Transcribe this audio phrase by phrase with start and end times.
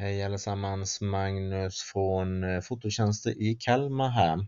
[0.00, 4.46] Hej allesammans, Magnus från eh, Fototjänster i Kalmar här.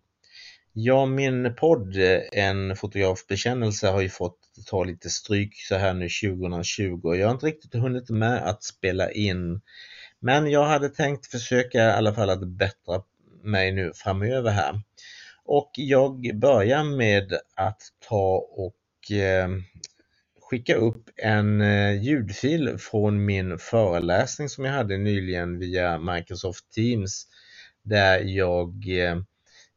[0.73, 6.09] Ja, min podd eh, En fotografbekännelse har ju fått ta lite stryk så här nu
[6.09, 7.15] 2020.
[7.15, 9.61] Jag har inte riktigt hunnit med att spela in.
[10.21, 13.03] Men jag hade tänkt försöka i alla fall att bättra
[13.43, 14.83] mig nu framöver här.
[15.45, 19.49] Och jag börjar med att ta och eh,
[20.51, 27.27] skicka upp en eh, ljudfil från min föreläsning som jag hade nyligen via Microsoft Teams
[27.83, 29.17] där jag eh,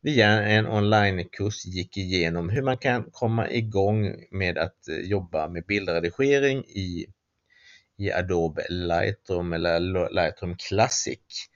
[0.01, 5.65] via en onlinekurs gick igenom hur man kan komma igång med att eh, jobba med
[5.65, 7.05] bildredigering i,
[7.97, 9.79] i Adobe Lightroom eller
[10.13, 11.49] Lightroom Classic.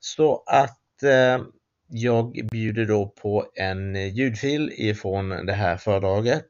[0.00, 1.44] Så att eh,
[1.88, 6.46] jag bjuder då på en ljudfil ifrån det här föredraget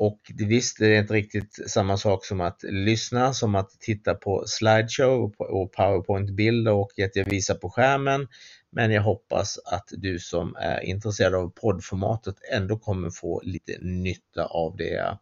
[0.00, 4.44] och visst, det är inte riktigt samma sak som att lyssna, som att titta på
[4.46, 8.28] slideshow och powerpoint-bilder och att jag visar på skärmen.
[8.72, 14.44] Men jag hoppas att du som är intresserad av poddformatet ändå kommer få lite nytta
[14.44, 15.18] av det jag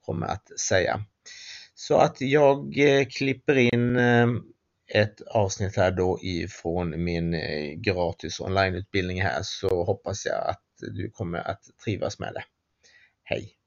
[0.00, 1.04] kommer att säga.
[1.74, 4.28] Så att jag eh, klipper in eh,
[4.94, 10.64] ett avsnitt här då ifrån min eh, gratis onlineutbildning här så hoppas jag att
[10.94, 12.44] du kommer att trivas med det.
[13.24, 13.59] Hej!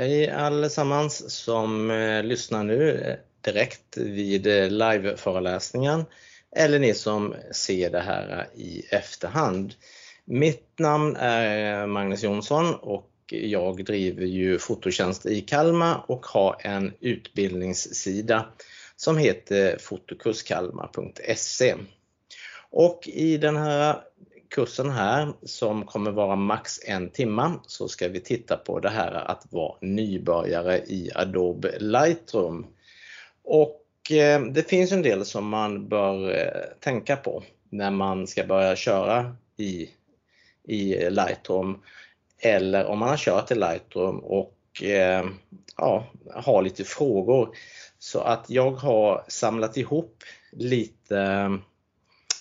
[0.00, 6.04] Hej allesammans som eh, lyssnar nu eh, direkt vid eh, liveföreläsningen
[6.56, 9.74] eller ni som ser det här i efterhand.
[10.24, 16.92] Mitt namn är Magnus Jonsson och jag driver ju Fototjänst i Kalmar och har en
[17.00, 18.46] utbildningssida
[18.96, 21.74] som heter fotokurskalmar.se.
[22.70, 24.00] Och i den här
[24.50, 29.12] kursen här som kommer vara max en timma så ska vi titta på det här
[29.12, 32.66] att vara nybörjare i Adobe Lightroom.
[33.44, 38.44] Och eh, det finns en del som man bör eh, tänka på när man ska
[38.44, 39.88] börja köra i,
[40.64, 41.82] i Lightroom
[42.42, 45.26] eller om man har kört i Lightroom och eh,
[45.76, 47.56] ja, har lite frågor.
[47.98, 51.58] Så att jag har samlat ihop lite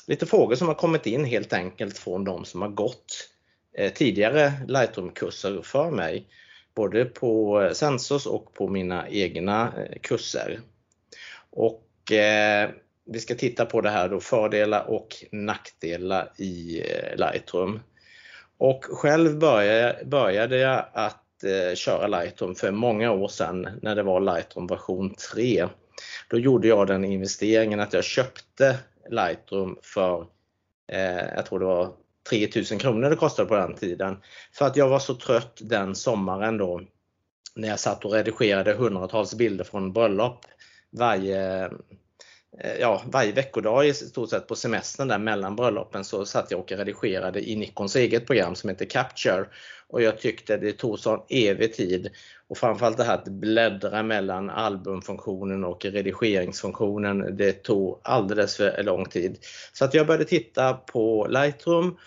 [0.07, 3.29] lite frågor som har kommit in helt enkelt från de som har gått
[3.78, 6.28] eh, tidigare Lightroom-kurser för mig.
[6.75, 10.59] Både på eh, Sensors och på mina egna eh, kurser.
[11.50, 12.69] Och eh,
[13.06, 16.84] vi ska titta på det här då, fördelar och nackdelar i
[17.16, 17.79] Lightroom.
[18.57, 24.03] Och själv började, började jag att eh, köra Lightroom för många år sedan när det
[24.03, 25.67] var Lightroom version 3.
[26.29, 28.78] Då gjorde jag den investeringen att jag köpte
[29.09, 30.28] Lightroom för,
[30.91, 31.94] eh, jag tror det var
[32.29, 34.18] 3000 kronor det kostade på den tiden.
[34.53, 36.81] För att jag var så trött den sommaren då
[37.56, 40.46] när jag satt och redigerade hundratals bilder från bröllop
[40.91, 41.69] varje,
[42.59, 46.59] Eh, ja, varje veckodag i stort sett på semestern där mellan bröllopen så satt jag
[46.59, 49.46] och redigerade i Nikons eget program som heter Capture.
[49.90, 52.09] Och jag tyckte det tog sån evig tid
[52.47, 59.06] och framförallt det här att bläddra mellan albumfunktionen och redigeringsfunktionen, det tog alldeles för lång
[59.06, 59.38] tid.
[59.74, 61.97] Så att jag började titta på Lightroom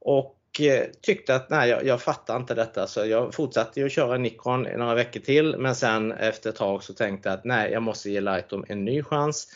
[0.00, 4.18] och eh, tyckte att nej, jag, jag fattar inte detta så jag fortsatte att köra
[4.18, 7.72] Nikon i några veckor till men sen efter ett tag så tänkte jag att nej,
[7.72, 9.48] jag måste ge Lightroom en ny chans.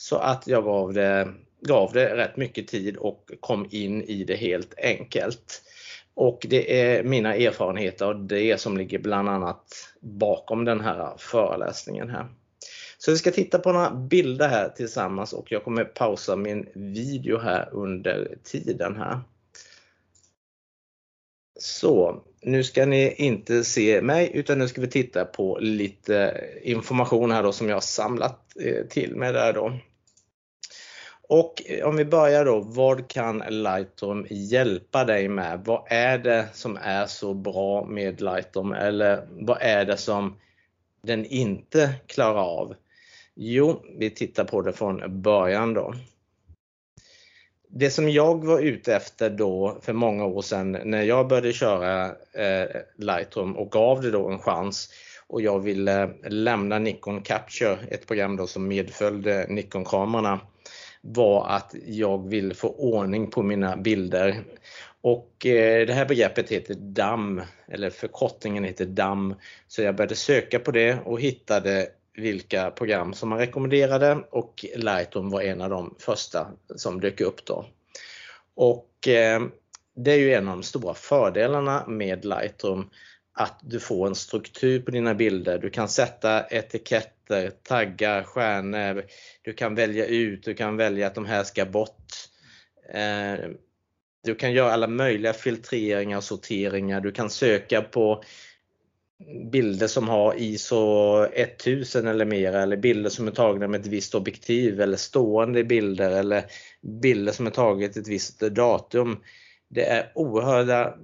[0.00, 1.28] Så att jag gav det,
[1.60, 5.62] gav det rätt mycket tid och kom in i det helt enkelt.
[6.14, 12.10] Och det är mina erfarenheter och det som ligger bland annat bakom den här föreläsningen
[12.10, 12.26] här.
[12.98, 17.38] Så vi ska titta på några bilder här tillsammans och jag kommer pausa min video
[17.38, 19.20] här under tiden här.
[21.60, 27.30] Så, nu ska ni inte se mig utan nu ska vi titta på lite information
[27.30, 29.78] här då som jag har samlat eh, till mig där då.
[31.28, 35.60] Och eh, om vi börjar då, vad kan Lightroom hjälpa dig med?
[35.64, 40.36] Vad är det som är så bra med Lightroom eller vad är det som
[41.02, 42.74] den inte klarar av?
[43.34, 45.94] Jo, vi tittar på det från början då.
[47.70, 52.06] Det som jag var ute efter då för många år sedan när jag började köra
[52.32, 54.88] eh, Lightroom och gav det då en chans
[55.26, 60.40] och jag ville lämna Nikon Capture, ett program då som medföljde Nikon-kamerorna
[61.00, 64.44] var att jag vill få ordning på mina bilder.
[65.00, 69.34] Och eh, det här begreppet heter DAM, eller förkortningen heter DAM.
[69.66, 75.30] Så jag började söka på det och hittade vilka program som man rekommenderade och Lightroom
[75.30, 76.46] var en av de första
[76.76, 77.66] som dök upp då.
[78.54, 79.42] Och eh,
[79.96, 82.90] det är ju en av de stora fördelarna med Lightroom
[83.40, 85.58] att du får en struktur på dina bilder.
[85.58, 89.04] Du kan sätta etiketter, taggar, stjärnor.
[89.42, 92.12] Du kan välja ut, du kan välja att de här ska bort.
[92.92, 93.50] Eh,
[94.24, 97.00] du kan göra alla möjliga filtreringar och sorteringar.
[97.00, 98.22] Du kan söka på
[99.52, 104.14] bilder som har ISO 1000 eller mer eller bilder som är tagna med ett visst
[104.14, 106.44] objektiv eller stående bilder eller
[107.02, 109.22] bilder som är taget ett visst datum.
[109.68, 110.94] Det är oerhörda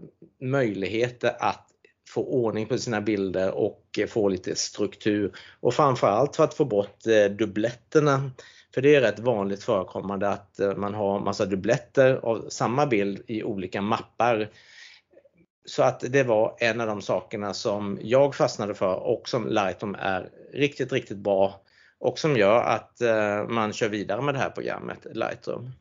[0.41, 1.71] möjligheter att
[2.15, 6.65] få ordning på sina bilder och eh, få lite struktur och framförallt för att få
[6.65, 8.31] bort eh, dubbletterna.
[8.75, 13.23] För det är rätt vanligt förekommande att eh, man har massa dubbletter av samma bild
[13.27, 14.51] i olika mappar.
[15.67, 19.97] Så att det var en av de sakerna som jag fastnade för och som Lightroom
[19.99, 21.61] är riktigt, riktigt bra
[21.99, 23.01] och som gör att
[23.49, 25.73] man kör vidare med det här programmet Lightroom.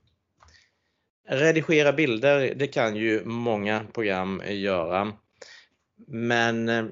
[1.27, 5.13] Redigera bilder, det kan ju många program göra.
[6.07, 6.85] Men eh,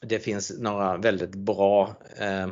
[0.00, 2.48] det finns några väldigt bra eh,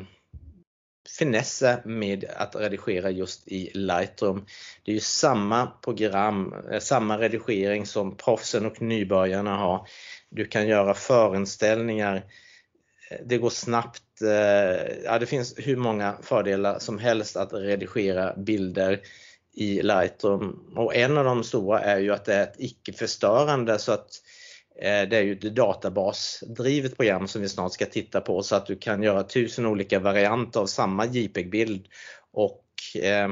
[1.19, 4.47] finesser med att redigera just i Lightroom.
[4.85, 9.89] Det är ju samma program, eh, samma redigering som proffsen och nybörjarna har.
[10.31, 12.17] Du kan göra förinställningar.
[13.11, 14.01] Eh, det går snabbt.
[15.05, 19.01] Ja, det finns hur många fördelar som helst att redigera bilder
[19.53, 23.93] i Lightroom och en av de stora är ju att det är ett icke-förstörande så
[23.93, 24.23] att
[24.79, 28.67] Eh, det är ju ett databasdrivet program som vi snart ska titta på så att
[28.67, 31.89] du kan göra tusen olika varianter av samma JPEG-bild
[32.33, 32.65] och
[33.03, 33.29] eh,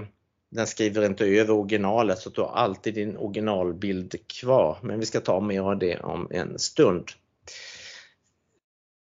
[0.51, 4.79] den skriver inte över originalet så du har alltid din originalbild kvar.
[4.83, 7.05] Men vi ska ta mer av det om en stund.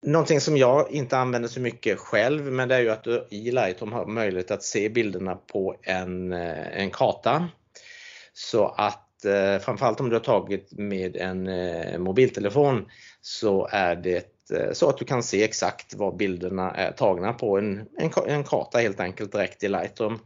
[0.05, 3.51] Någonting som jag inte använder så mycket själv men det är ju att du i
[3.51, 7.49] Lightroom har möjlighet att se bilderna på en, eh, en karta.
[8.33, 12.85] Så att eh, framförallt om du har tagit med en eh, mobiltelefon
[13.21, 17.57] så är det eh, så att du kan se exakt var bilderna är tagna på
[17.57, 20.19] en, en, en karta helt enkelt direkt i Lightroom.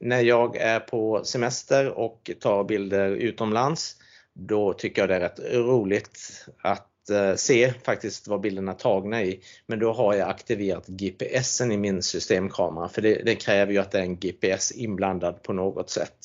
[0.00, 3.96] När jag är på semester och tar bilder utomlands
[4.36, 9.22] då tycker jag det är rätt roligt att eh, se faktiskt var bilderna är tagna
[9.22, 9.40] i.
[9.66, 13.90] Men då har jag aktiverat GPSen i min systemkamera för det, det kräver ju att
[13.90, 16.18] det är en GPS inblandad på något sätt.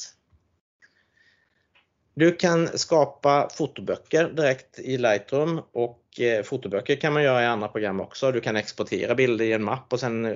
[2.21, 7.68] Du kan skapa fotoböcker direkt i Lightroom och eh, fotoböcker kan man göra i andra
[7.68, 8.31] program också.
[8.31, 10.33] Du kan exportera bilder i en mapp och sen eh,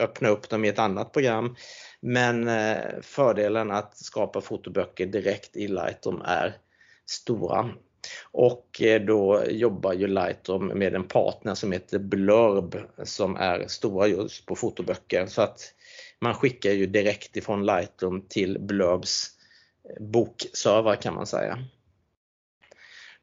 [0.00, 1.56] öppna upp dem i ett annat program.
[2.00, 6.56] Men eh, fördelen att skapa fotoböcker direkt i Lightroom är
[7.06, 7.70] stora.
[8.32, 14.46] Och då jobbar ju Lightroom med en partner som heter Blurb som är stora just
[14.46, 15.26] på fotoböcker.
[15.26, 15.60] Så att
[16.20, 19.35] man skickar ju direkt ifrån Lightroom till Blurbs
[20.00, 21.58] bokserver kan man säga.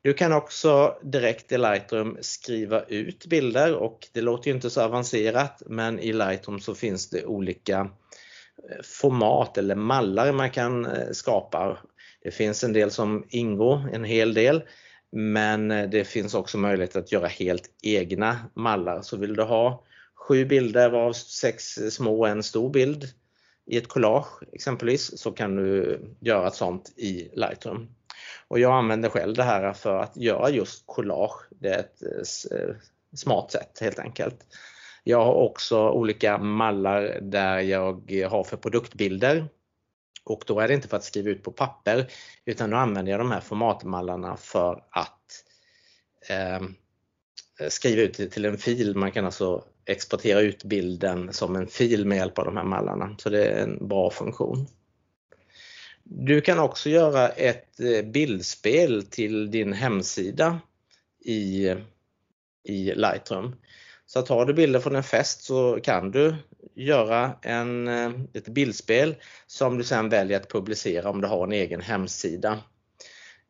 [0.03, 4.81] Du kan också direkt i Lightroom skriva ut bilder och det låter ju inte så
[4.81, 7.79] avancerat men i Lightroom så finns det olika
[8.69, 11.77] eh, format eller mallar man kan eh, skapa.
[12.23, 14.63] Det finns en del som ingår, en hel del,
[15.11, 19.01] men eh, det finns också möjlighet att göra helt egna mallar.
[19.01, 19.83] Så vill du ha
[20.15, 23.07] sju bilder varav sex små och en stor bild
[23.65, 27.89] i ett collage exempelvis så kan du göra ett sånt i Lightroom.
[28.47, 31.47] Och jag använder själv det här för att göra just collage.
[31.49, 32.01] Det är ett
[32.51, 32.75] eh,
[33.15, 34.45] smart sätt helt enkelt.
[35.03, 39.47] Jag har också olika mallar där jag har för produktbilder
[40.23, 42.11] och då är det inte för att skriva ut på papper
[42.45, 45.43] utan då använder jag de här formatmallarna för att
[46.29, 46.61] eh,
[47.69, 48.95] skriva ut till en fil.
[48.95, 53.15] Man kan alltså exportera ut bilden som en fil med hjälp av de här mallarna.
[53.17, 54.67] Så det är en bra funktion.
[56.03, 60.59] Du kan också göra ett eh, bildspel till din hemsida
[61.25, 61.75] i,
[62.63, 63.55] i Lightroom.
[64.05, 66.35] Så tar du bilder från en fest så kan du
[66.75, 69.15] göra en, eh, ett bildspel
[69.47, 72.59] som du sen väljer att publicera om du har en egen hemsida.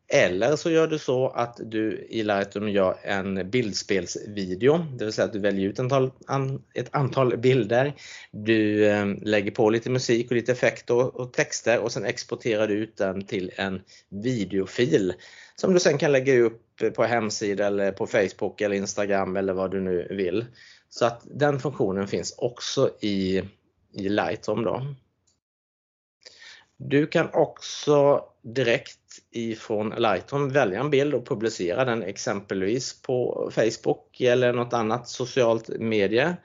[0.08, 5.24] Eller så gör du så att du i Lightroom gör en bildspelsvideo, det vill säga
[5.24, 5.78] att du väljer ut
[6.74, 7.94] ett antal bilder.
[8.30, 12.74] Du ehm, lägger på lite musik och lite effekter och texter och sen exporterar du
[12.74, 15.14] ut den till en videofil
[15.56, 16.60] som du sen kan lägga upp
[16.94, 20.46] på hemsida eller på Facebook eller Instagram eller vad du nu vill.
[20.88, 23.42] Så att den funktionen finns också i,
[23.92, 24.64] i Lightroom.
[24.64, 24.86] Då.
[26.76, 28.98] Du kan också direkt
[29.36, 35.68] ifrån Lightroom välja en bild och publicera den exempelvis på Facebook eller något annat socialt
[35.68, 36.36] medie,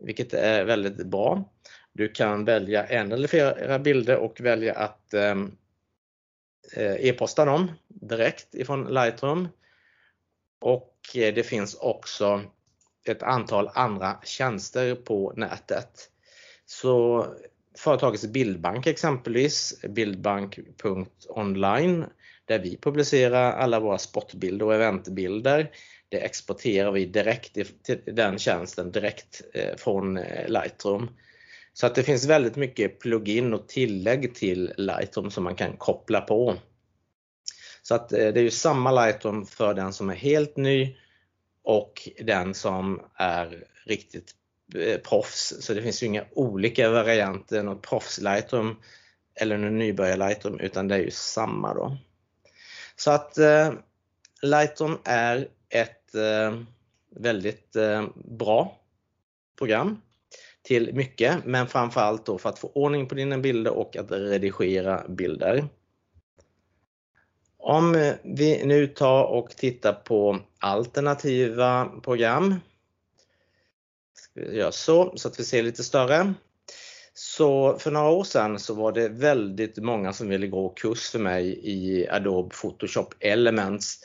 [0.00, 1.52] vilket är väldigt bra.
[1.92, 5.56] Du kan välja en eller flera bilder och välja att ehm,
[6.76, 9.48] eh, e-posta dem direkt ifrån Lightroom.
[10.60, 12.42] Och eh, det finns också
[13.06, 16.10] ett antal andra tjänster på nätet.
[16.66, 17.26] Så
[17.78, 22.04] företagets bildbank exempelvis, bildbank.online,
[22.50, 25.70] där vi publicerar alla våra sportbilder och eventbilder.
[26.08, 27.52] Det exporterar vi direkt
[27.82, 31.10] till den tjänsten direkt eh, från eh, Lightroom.
[31.72, 36.20] Så att det finns väldigt mycket plugin och tillägg till Lightroom som man kan koppla
[36.20, 36.54] på.
[37.82, 40.96] Så att eh, det är ju samma Lightroom för den som är helt ny
[41.64, 44.34] och den som är riktigt
[45.08, 45.54] proffs.
[45.60, 48.76] Så det finns ju inga olika varianter, något proffs Lightroom
[49.34, 51.96] eller någon nybörjar Lightroom, utan det är ju samma då.
[53.00, 53.72] Så att eh,
[54.42, 56.60] Lightroom är ett eh,
[57.16, 58.78] väldigt eh, bra
[59.58, 60.00] program
[60.62, 65.08] till mycket, men framförallt då för att få ordning på dina bilder och att redigera
[65.08, 65.68] bilder.
[67.56, 72.54] Om vi nu tar och tittar på alternativa program.
[74.14, 76.34] Ska vi göra så att vi ser lite större.
[77.40, 81.18] Så För några år sedan så var det väldigt många som ville gå kurs för
[81.18, 83.98] mig i Adobe Photoshop Elements.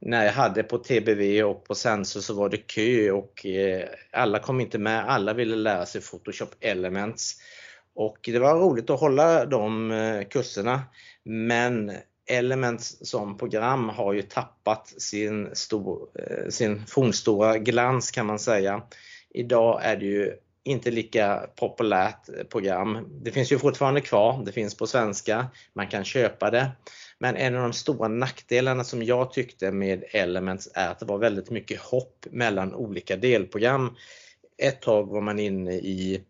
[0.00, 4.38] När jag hade på TBV och på Sensor så var det kö och eh, alla
[4.38, 5.08] kom inte med.
[5.08, 7.34] Alla ville lära sig Photoshop Elements.
[7.94, 10.82] Och Det var roligt att hålla de eh, kurserna.
[11.24, 11.92] Men
[12.26, 18.82] Elements som program har ju tappat eh, sin fornstora glans kan man säga.
[19.30, 20.32] Idag är det ju
[20.66, 23.08] inte lika populärt program.
[23.22, 26.70] Det finns ju fortfarande kvar, det finns på svenska, man kan köpa det.
[27.18, 31.18] Men En av de stora nackdelarna som jag tyckte med Elements är att det var
[31.18, 33.96] väldigt mycket hopp mellan olika delprogram.
[34.58, 36.24] Ett tag var man inne i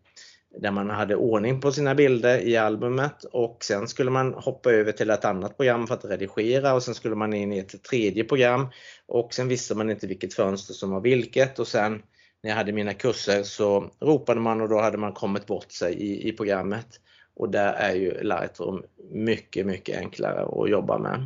[0.61, 4.91] där man hade ordning på sina bilder i albumet och sen skulle man hoppa över
[4.91, 8.23] till ett annat program för att redigera och sen skulle man in i ett tredje
[8.23, 8.67] program
[9.05, 12.01] och sen visste man inte vilket fönster som var vilket och sen
[12.47, 16.27] när jag hade mina kurser så ropade man och då hade man kommit bort sig
[16.27, 16.99] i programmet.
[17.35, 21.25] Och Där är ju Lightroom mycket enklare att jobba med.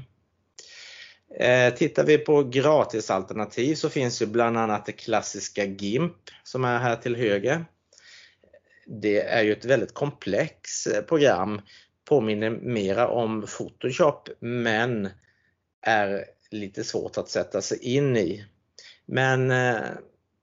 [1.39, 6.79] Eh, tittar vi på gratisalternativ så finns ju bland annat det klassiska GIMP som är
[6.79, 7.65] här till höger.
[8.85, 11.61] Det är ju ett väldigt komplext eh, program,
[12.05, 15.09] påminner mera om Photoshop, men
[15.81, 18.45] är lite svårt att sätta sig in i.
[19.17, 19.75] Eh,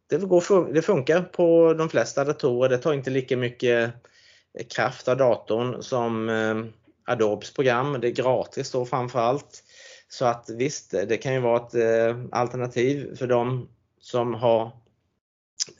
[0.08, 2.68] det funkar på de flesta datorer.
[2.68, 3.92] Det tar inte lika mycket
[4.58, 6.64] eh, kraft av datorn som eh,
[7.12, 8.00] Adobes program.
[8.00, 9.64] Det är gratis då framförallt.
[10.08, 13.68] Så att Visst, det kan ju vara ett eh, alternativ för de
[14.00, 14.70] som har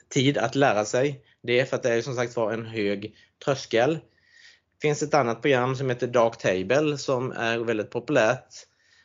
[0.08, 3.94] tid att lära sig det för att det är som sagt var en hög tröskel.
[3.94, 8.54] Det finns ett annat program som heter Darktable som är väldigt populärt,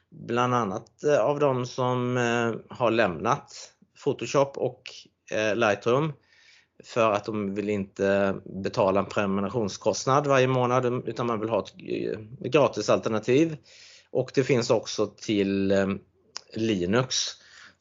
[0.09, 2.17] bland annat av de som
[2.69, 4.81] har lämnat Photoshop och
[5.31, 6.13] Eh, Lightroom
[6.83, 11.73] för att de vill inte betala en prenumerationskostnad varje månad, utan man vill ha ett
[11.87, 13.57] eh, gratisalternativ.
[14.11, 15.87] Och Det finns också till eh,
[16.53, 17.15] Linux.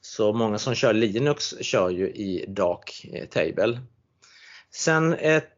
[0.01, 3.81] så Många som kör Linux kör ju i Darktable.
[5.19, 5.49] Ett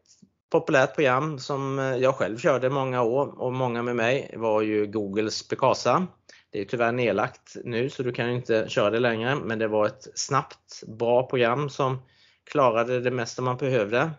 [0.50, 5.48] populärt program som jag själv körde många år och många med mig var ju Googles
[5.48, 6.06] Picasa.
[6.56, 9.86] Det är tyvärr nedlagt nu så du kan inte köra det längre, men det var
[9.86, 12.02] ett snabbt, bra program som
[12.50, 14.10] klarade det mesta man behövde.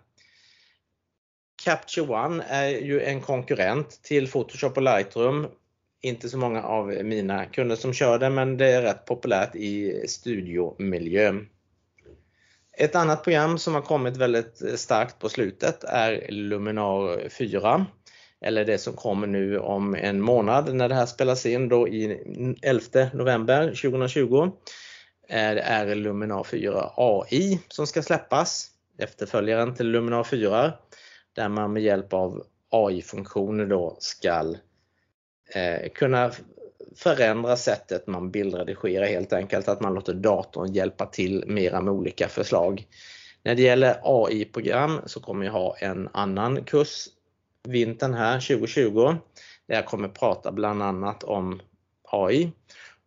[1.64, 5.48] Capture One är ju en konkurrent till Photoshop och Lightroom.
[6.02, 10.04] Inte så många av mina kunder som kör det, men det är rätt populärt i
[10.08, 11.40] studiomiljö.
[12.78, 17.86] Ett annat program som har kommit väldigt eh, starkt på slutet är Luminar 4.
[18.42, 22.58] Eller det som kommer nu om en månad när det här spelas in då i
[22.62, 24.52] 11 november 2020.
[25.28, 30.74] Det är Luminar 4 AI som ska släppas, efterföljaren till Luminar 4,
[31.34, 34.58] där man med hjälp av AI-funktioner då skall
[35.56, 36.32] eh, kunna
[36.96, 39.68] förändra sättet man bildredigerar helt enkelt.
[39.68, 42.88] Att man låter datorn hjälpa till mera med olika förslag.
[43.44, 47.08] När det gäller AI-program så kommer jag ha en annan kurs
[47.68, 49.16] vintern här 2020,
[49.68, 51.62] där jag kommer prata bland annat om
[52.04, 52.52] AI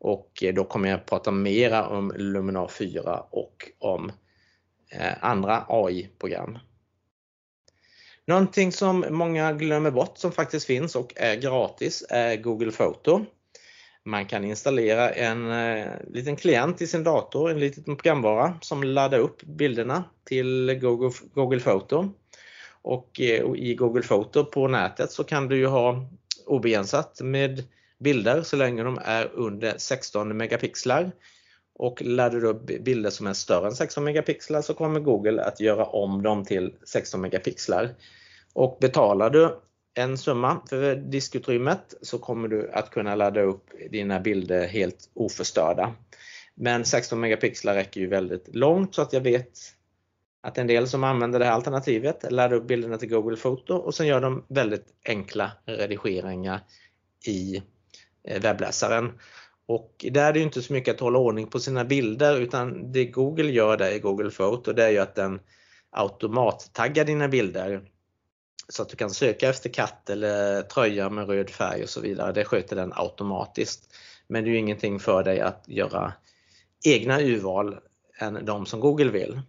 [0.01, 4.13] och eh, då kommer jag prata mera om Luminar 4 och om
[4.91, 6.59] eh, andra AI-program.
[8.27, 13.25] Någonting som många glömmer bort som faktiskt finns och är gratis är Google Photo.
[14.05, 19.19] Man kan installera en eh, liten klient i sin dator, en liten programvara som laddar
[19.19, 20.79] upp bilderna till
[21.35, 22.09] Google Photo.
[22.85, 26.07] Eh, och I Google Photo på nätet så kan du ju ha
[26.47, 27.65] obegränsat med
[27.99, 31.11] bilder så länge de är under 16 megapixlar.
[31.75, 35.61] Och laddar du upp bilder som är större än 16 megapixlar så kommer Google att
[35.61, 37.95] göra om dem till 16 megapixlar.
[38.53, 39.61] Och betalar du
[39.95, 45.95] en summa för diskutrymmet så kommer du att kunna ladda upp dina bilder helt oförstörda.
[46.55, 49.59] Men 16 megapixlar räcker ju väldigt långt så att jag vet
[50.41, 53.95] att en del som använder det här alternativet laddar upp bilderna till Google Foto och
[53.95, 56.61] sen gör de väldigt enkla redigeringar
[57.27, 57.63] i
[58.25, 59.13] eh, webbläsaren.
[59.67, 63.05] Och där är det inte så mycket att hålla ordning på sina bilder utan det
[63.05, 65.41] Google gör där i Google Photo det är ju att den
[65.91, 67.83] automattaggar dina bilder.
[68.69, 72.33] Så att du kan söka efter katt eller tröja med röd färg och så vidare.
[72.33, 73.95] Det sköter den automatiskt.
[74.29, 76.13] Men det är ju ingenting för dig att göra
[76.85, 77.77] egna urval
[78.19, 79.41] än de som Google vill.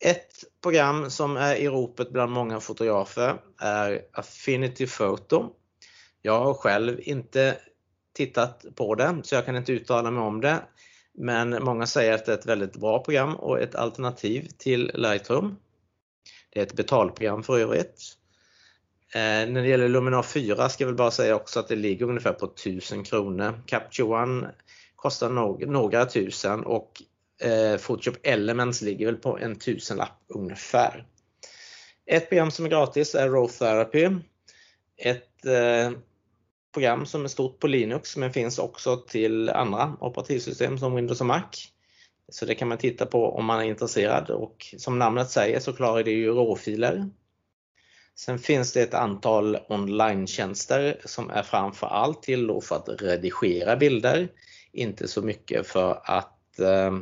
[0.00, 5.52] Ett program som är i ropet bland många fotografer är Affinity Photo.
[6.22, 7.58] Jag har själv inte
[8.14, 10.62] tittat på det så jag kan inte uttala mig om det.
[11.14, 15.56] Men många säger att det är ett väldigt bra program och ett alternativ till Lightroom.
[16.50, 18.16] Det är ett betalprogram för övrigt.
[19.14, 22.06] Eh, när det gäller Luminar 4 ska jag väl bara säga också att det ligger
[22.06, 23.62] ungefär på 1000 kronor.
[23.66, 24.50] Capture One
[24.96, 27.02] kostar no några tusen och
[27.40, 31.06] eh, Photoshop Elements ligger väl på en tusenlapp ungefär.
[32.06, 34.08] Ett program som är gratis är Row Therapy.
[34.96, 35.90] Ett eh,
[36.74, 41.26] program som är stort på Linux men finns också till andra operativsystem som Windows och
[41.26, 41.42] Mac.
[42.28, 45.72] Så det kan man titta på om man är intresserad och som namnet säger så
[45.72, 47.10] klarar det ju råfiler.
[48.14, 54.28] Sen finns det ett antal online-tjänster som är framför allt till för att redigera bilder.
[54.72, 56.92] Inte så mycket för att eh,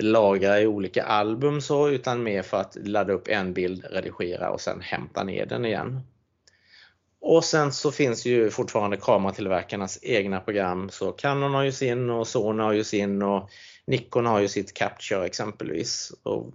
[0.00, 4.60] lagra i olika album så utan mer för att ladda upp en bild, redigera och
[4.60, 6.00] sen hämta ner den igen.
[7.20, 10.90] Och sen så finns ju fortfarande kameratillverkarnas egna program.
[10.90, 13.50] Så Canon har ju sin och Sony har ju sin och
[13.84, 16.12] Nikon har ju sitt Capture exempelvis.
[16.22, 16.54] Och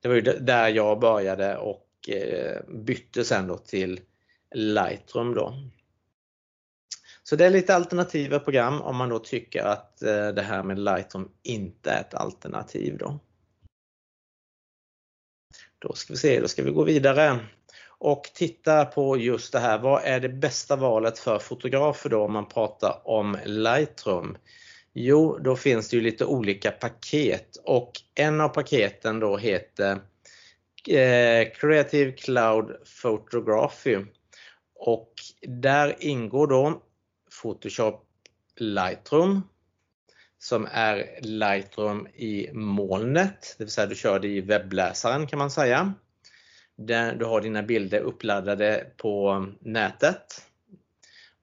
[0.00, 4.00] det var ju där jag började och eh, bytte sen då till
[4.54, 5.54] Lightroom då.
[7.32, 10.78] Så det är lite alternativa program om man då tycker att eh, det här med
[10.78, 13.18] Lightroom inte är ett alternativ då.
[15.78, 17.38] Då ska vi se, då ska vi gå vidare
[17.88, 19.78] och titta på just det här.
[19.78, 24.36] Vad är det bästa valet för fotografer då om man pratar om Lightroom?
[24.92, 29.92] Jo, då finns det ju lite olika paket och en av paketen då heter
[30.88, 33.98] eh, Creative Cloud Photography
[34.74, 35.12] och
[35.46, 36.82] där ingår då
[37.42, 38.04] Photoshop
[38.56, 39.42] Lightroom
[40.42, 45.50] som är Lightroom i molnet, det vill säga du kör det i webbläsaren kan man
[45.50, 45.92] säga.
[46.76, 50.46] Där du har dina bilder uppladdade på nätet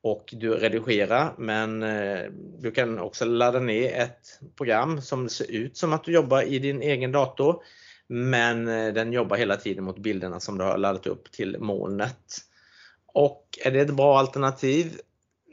[0.02, 5.78] och du redigerar men eh, du kan också ladda ner ett program som ser ut
[5.78, 7.64] som att du jobbar i din egen dator
[8.08, 12.38] men eh, den jobbar hela tiden mot bilderna som du har laddat upp till molnet.
[13.06, 15.00] Och är det ett bra alternativ?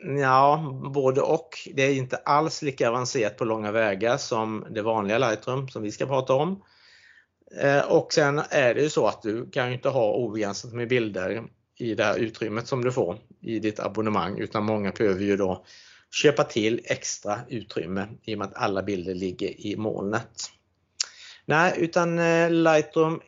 [0.02, 1.68] Ja, både och.
[1.74, 5.92] Det är inte alls lika avancerat på långa vägar som det vanliga Lightroom som vi
[5.92, 6.62] ska prata om.
[7.60, 11.42] Eh, och sen är det ju så att du kan inte ha obegränsat med bilder
[11.78, 15.64] i det här utrymmet som du får i ditt abonnemang utan många behöver ju då
[16.22, 20.50] köpa till extra utrymme i och med att alla bilder ligger i molnet.
[21.44, 23.20] Nej, utan eh, Lightroom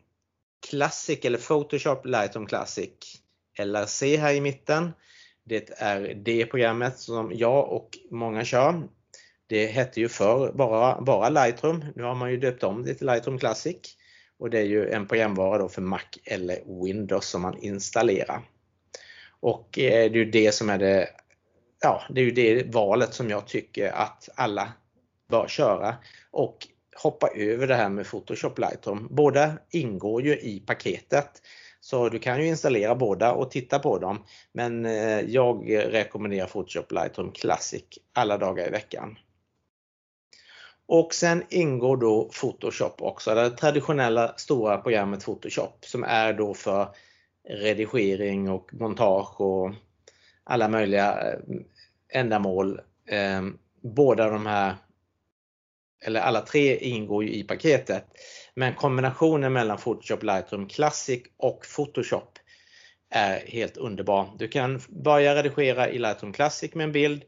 [0.71, 2.91] Classic eller Photoshop Lightroom Classic
[3.59, 4.93] LRC här i mitten.
[5.49, 8.83] Det är det programmet som jag och många kör.
[9.47, 11.85] Det hette ju förr bara, bara Lightroom.
[11.97, 13.77] Nu har man ju döpt om det till Lightroom Classic.
[14.39, 18.41] Och det är ju en programvara då för Mac eller Windows som man installerar.
[19.41, 21.09] Och eh, det är ju det som är det,
[21.83, 24.73] ja, det är ju det valet som jag tycker att alla
[25.29, 25.97] bör köra
[26.31, 26.67] och
[27.03, 29.09] hoppa över det här med Photoshop Lightroom.
[29.11, 31.43] Båda ingår ju i paketet.
[31.89, 34.25] Så du kan ju installera båda och titta på dem.
[34.53, 39.19] Men eh, jag rekommenderar Photoshop Lightroom Classic alla dagar i veckan.
[40.87, 46.89] Och sen ingår då Photoshop också, det traditionella stora programmet Photoshop som är då för
[47.49, 49.73] redigering och montage och
[50.45, 51.39] alla möjliga eh,
[52.09, 52.81] ändamål.
[53.07, 53.43] Eh,
[53.81, 54.75] båda de här,
[56.05, 58.05] eller alla tre ingår ju i paketet.
[58.59, 62.39] Men kombinationen mellan Photoshop Lightroom Classic och Photoshop
[63.11, 64.37] är helt underbar.
[64.39, 67.23] Du kan börja redigera i Lightroom Classic med en bild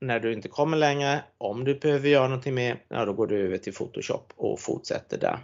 [0.00, 3.46] när du inte kommer längre, om du behöver göra någonting mer, ja, då går du
[3.46, 5.38] över till Photoshop och fortsätter där.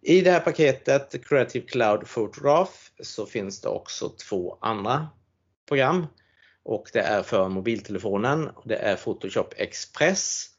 [0.00, 5.08] I det här paketet Creative Cloud Photograph så finns det också två andra
[5.68, 6.06] program.
[6.62, 8.50] och det är för mobiltelefonen.
[8.64, 10.49] Det är Photoshop Express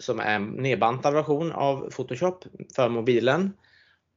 [0.00, 3.52] som är en nedbantad version av Photoshop för mobilen.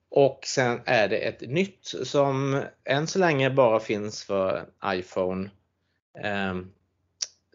[0.10, 5.50] Och sen är det ett nytt som än så länge bara finns för iPhone
[6.24, 6.56] eh,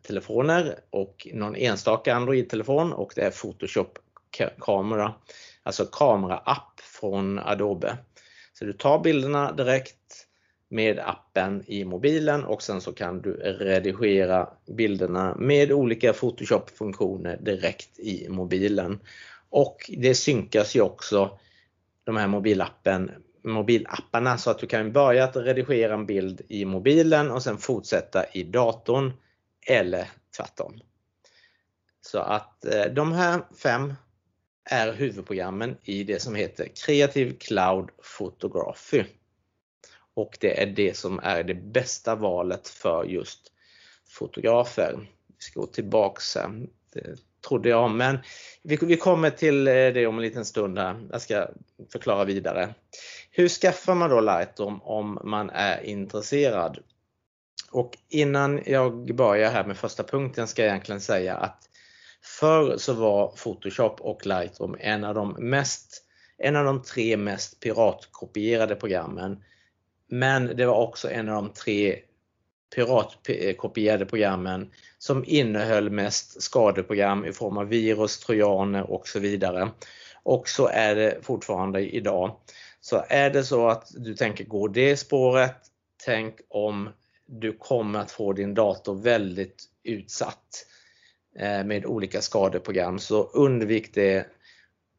[0.03, 3.99] telefoner och någon enstaka Android-telefon och det är Photoshop
[4.61, 5.15] kamera,
[5.63, 7.99] alltså kamera-app från Adobe.
[8.53, 10.28] Så du tar bilderna direkt
[10.69, 17.99] med appen i mobilen och sen så kan du redigera bilderna med olika Photoshop-funktioner direkt
[17.99, 19.01] i mobilen.
[19.51, 21.39] Och det synkas ju också
[22.05, 23.11] de här mobilappen,
[23.43, 28.25] mobilapparna så att du kan börja att redigera en bild i mobilen och sen fortsätta
[28.33, 29.13] i datorn
[29.67, 30.81] eller tvärtom.
[32.01, 33.95] Så att eh, de här fem
[34.65, 39.05] är huvudprogrammen i det som heter Creative Cloud Photography.
[40.19, 43.53] Och det är det som är det bästa valet för just
[44.09, 45.09] fotografer.
[45.27, 46.67] Vi ska gå tillbaks här.
[46.93, 47.17] Det
[47.49, 48.19] trodde jag, men
[48.63, 51.09] vi, kommer till eh, det om en liten stund här.
[51.11, 51.49] Jag ska
[51.93, 52.75] förklara vidare.
[53.31, 56.79] Hur skaffar man då Lightroom om man är intresserad?
[57.71, 61.69] Och innan jag börjar här med första punkten ska jag egentligen säga att
[62.23, 66.05] Förr så var Photoshop och Lightroom en av de, mest,
[66.39, 69.43] en av de tre mest piratkopierade programmen.
[70.09, 71.99] Men det var också en av de tre
[72.75, 79.71] piratkopierade eh, programmen som innehöll mest skadeprogram i form av virus, trojaner och så vidare.
[80.23, 82.37] Och så är det fortfarande idag.
[82.81, 85.57] Så är det så att du tänker gå det spåret,
[86.05, 86.89] tänk om
[87.27, 90.67] du kommer att få din dator väldigt utsatt
[91.39, 94.27] eh, med olika skadeprogram så undvik det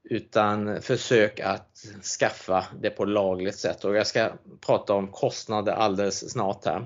[0.03, 1.68] utan försök att
[2.19, 4.31] skaffa det på lagligt sätt och jag ska
[4.65, 6.85] prata om kostnader alldeles snart här.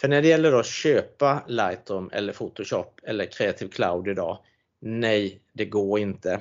[0.00, 4.38] För när det gäller att köpa Lightroom eller Photoshop eller Creative Cloud idag,
[4.80, 6.40] nej det går inte.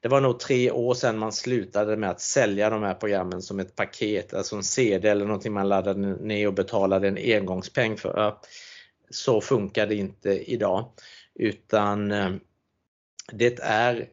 [0.00, 3.60] Det var nog tre år sedan man slutade med att sälja de här programmen som
[3.60, 8.36] ett paket, alltså en CD eller någonting man laddade ner och betalade en engångspeng för.
[9.10, 10.92] Så funkar det inte idag
[11.34, 12.30] utan eh,
[13.32, 14.08] det är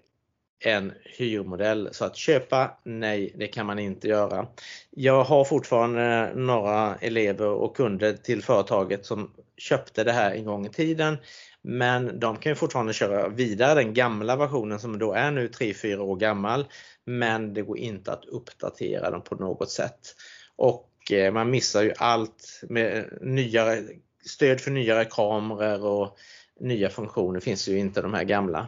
[0.59, 1.89] en hyrmodell.
[1.91, 4.47] Så att köpa, nej det kan man inte göra.
[4.89, 10.65] Jag har fortfarande några elever och kunder till företaget som köpte det här en gång
[10.65, 11.17] i tiden.
[11.61, 16.15] Men de kan fortfarande köra vidare den gamla versionen som då är nu 3-4 år
[16.15, 16.65] gammal.
[17.05, 19.99] Men det går inte att uppdatera dem på något sätt.
[20.55, 23.83] Och eh, man missar ju allt med nyare
[24.25, 26.17] stöd för nyare kameror och
[26.59, 28.67] nya funktioner finns ju inte de här gamla.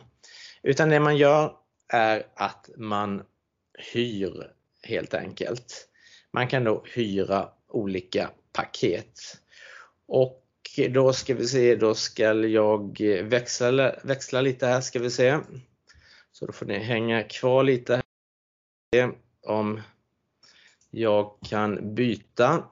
[0.63, 1.53] Utan det man gör
[1.89, 3.23] är att man
[3.93, 4.51] hyr
[4.83, 5.89] helt enkelt.
[6.31, 9.19] Man kan då hyra olika paket.
[10.05, 10.43] Och
[10.89, 15.39] då ska vi se, då ska jag växla, växla lite här ska vi se.
[16.31, 18.01] Så då får ni hänga kvar lite
[18.93, 19.11] här.
[19.41, 19.81] Om
[20.89, 22.63] jag kan byta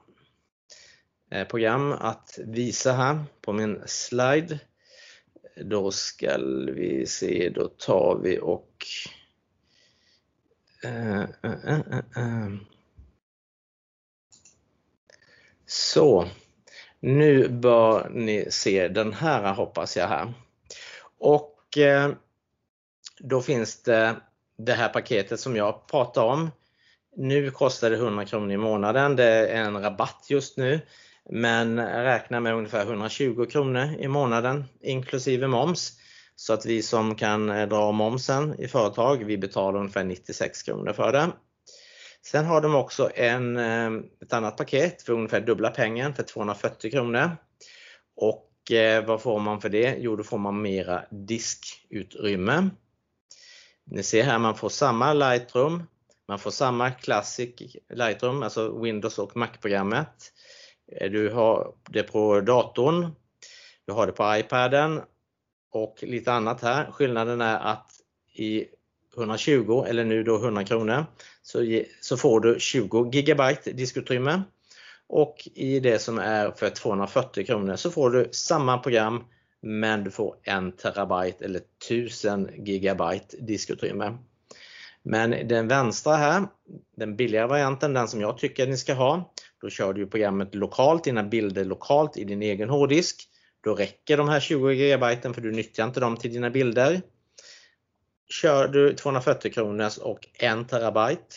[1.30, 4.58] eh, program att visa här på min slide.
[5.64, 6.38] Då ska
[6.74, 8.75] vi se, då tar vi och
[10.84, 12.56] uh, uh, uh,
[15.66, 16.28] Så,
[17.00, 20.32] nu bör ni se den här hoppas jag här.
[21.18, 22.10] Och eh,
[23.18, 24.16] då finns det
[24.58, 26.50] det här paketet som jag pratade om.
[27.16, 29.16] Nu kostar det 100 kronor i månaden.
[29.16, 30.80] Det är en rabatt just nu.
[31.30, 35.92] Men räkna med ungefär 120 kronor i månaden inklusive moms.
[36.36, 40.92] Så att vi som kan eh, dra momsen i företag, vi betalar ungefär 96 kronor
[40.92, 41.32] för det.
[42.22, 43.90] Sen har de också en, eh,
[44.22, 47.36] ett annat paket för ungefär dubbla pengen för 240 kronor.
[48.16, 49.96] Och eh, vad får man för det?
[49.98, 52.70] Jo, då får man mera diskutrymme.
[53.84, 55.82] Ni ser här, man får samma Lightroom,
[56.28, 60.32] man får samma Classic Lightroom, alltså Windows och Mac-programmet.
[61.10, 63.10] Du har det på datorn,
[63.86, 65.00] du har det på iPaden
[65.82, 66.90] och lite annat här.
[66.90, 67.90] Skillnaden är att
[68.34, 68.64] i
[69.16, 71.04] 120 eller nu då 100 kronor
[71.42, 74.42] så, så får du 20 gigabyte diskutrymme
[75.08, 79.24] och i det som är för 240 kronor så får du samma program
[79.62, 84.18] men du får 1 terabyte eller 1000 gigabyte diskutrymme.
[85.02, 86.46] Men den vänstra här,
[86.96, 91.04] den billigare varianten, den som jag tycker ni ska ha, då kör du programmet lokalt,
[91.04, 93.28] dina bilder lokalt i din egen hårddisk.
[93.66, 97.02] Då räcker de här 20 GB för du nyttjar inte dem till dina bilder.
[98.28, 101.36] Kör du 240 kronors och 1 terabyte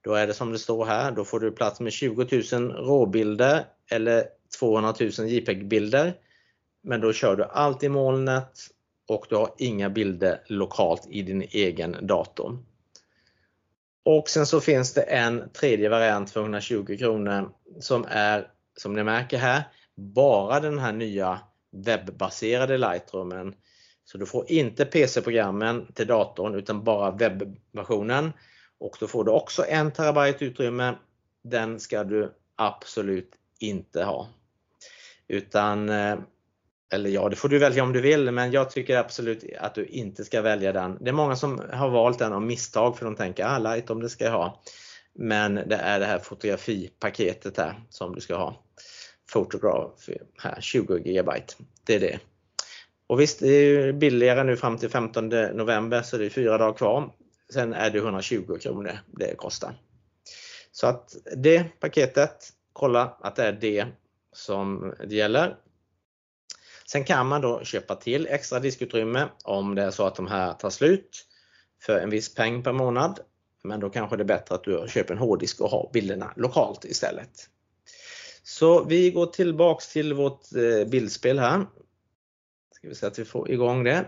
[0.00, 3.64] då är det som det står här, då får du plats med 20 000 råbilder
[3.90, 4.24] eller
[4.58, 6.14] 200 000 JPEG-bilder
[6.82, 8.52] men då kör du allt i molnet
[9.08, 12.58] och du har inga bilder lokalt i din egen dator.
[14.04, 19.04] Och sen så finns det en tredje variant för 120 kronor som är, som ni
[19.04, 19.62] märker här,
[19.96, 21.40] bara den här nya
[21.72, 23.54] webbaserade Lightroomen.
[24.04, 28.32] Så du får inte PC-programmen till datorn utan bara webbversionen.
[28.78, 30.94] Och då får du också en terabyte utrymme.
[31.44, 34.28] Den ska du absolut inte ha.
[35.28, 36.18] Utan, eh,
[36.92, 39.86] eller ja, det får du välja om du vill, men jag tycker absolut att du
[39.86, 40.98] inte ska välja den.
[41.00, 44.08] Det är många som har valt den av misstag för de tänker, ah, Lightroom det
[44.08, 44.62] ska jag ha.
[45.14, 48.61] Men det är det här fotografipaketet här som du ska ha.
[49.32, 51.30] Photograph här 20 GB.
[51.84, 52.20] Det är det.
[53.06, 56.72] Och visst, det är billigare nu fram till 15 november så det är fyra dagar
[56.72, 57.12] kvar.
[57.52, 59.74] Sen är det 120 kronor det kostar.
[60.72, 63.86] Så att det paketet, kolla att det är det
[64.32, 65.56] som det gäller.
[66.86, 70.52] Sen kan man då köpa till extra diskutrymme om det är så att de här
[70.52, 71.26] tar slut
[71.82, 73.20] för en viss peng per månad.
[73.64, 76.84] Men då kanske det är bättre att du köper en hårddisk och har bilderna lokalt
[76.84, 77.48] istället.
[78.42, 81.66] Så vi går tillbaks till vårt eh, bildspel här.
[82.70, 84.06] Ska vi se att vi får igång det.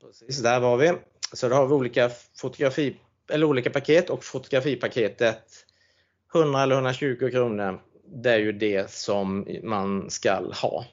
[0.00, 0.92] Precis, där var vi.
[1.32, 2.96] Så då har vi olika fotografi
[3.30, 5.66] eller olika paket och fotografipaketet
[6.34, 7.80] 100 eller 120 kronor.
[8.04, 10.84] Det är ju det som man ska ha.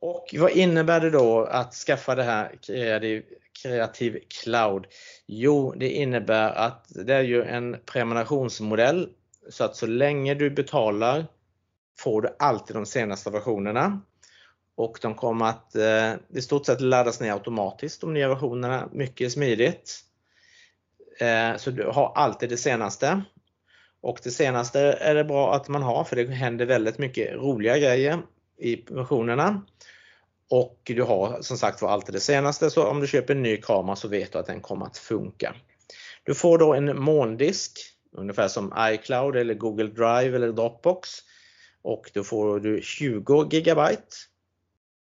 [0.00, 3.22] Och vad innebär det då att skaffa det här Creative,
[3.62, 4.86] kreativ cloud?
[5.32, 9.08] Jo, det innebär att det är ju en prenumerationsmodell
[9.48, 11.26] så att så länge du betalar
[11.98, 14.00] får du alltid de senaste versionerna.
[14.74, 19.32] Och de kommer att eh, i stort sett laddas ner automatiskt de nya versionerna, mycket
[19.32, 20.00] smidigt.
[21.20, 23.22] Eh, så du har alltid det senaste.
[24.00, 27.78] Och det senaste är det bra att man har för det händer väldigt mycket roliga
[27.78, 28.22] grejer
[28.58, 29.62] i versionerna.
[30.50, 33.56] Och du har som sagt var alltid det senaste så om du köper en ny
[33.56, 35.54] kamera så vet du att den kommer att funka.
[36.24, 37.78] Du får då en molndisk
[38.12, 41.10] ungefär som iCloud eller Google Drive eller Dropbox
[41.82, 43.80] och då får du 20 GB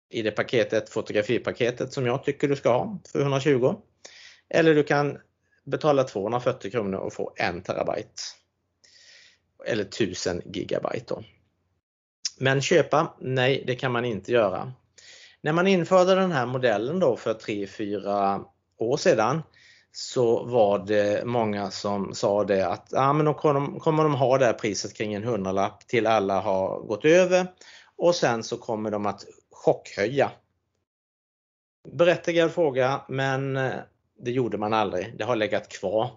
[0.09, 3.75] i det paketet, fotografipaketet som jag tycker du ska ha för 120.
[4.49, 5.17] Eller du kan
[5.63, 8.21] betala 240 kronor och få 1 terabyte.
[9.65, 11.05] Eller 1000 gigabyte.
[11.07, 11.23] Då.
[12.37, 13.13] Men köpa?
[13.19, 14.73] Nej, det kan man inte göra.
[15.43, 18.45] När man införde den här modellen då för 3-4
[18.77, 19.41] år sedan
[19.91, 24.45] så var det många som sa det att ah, men då kommer de ha det
[24.45, 27.47] här priset kring en hundralapp till alla har gått över
[27.95, 30.31] och sen så kommer de att chockhöja.
[31.91, 33.71] Berättigad fråga men eh,
[34.19, 35.17] det gjorde man aldrig.
[35.17, 36.11] Det har legat kvar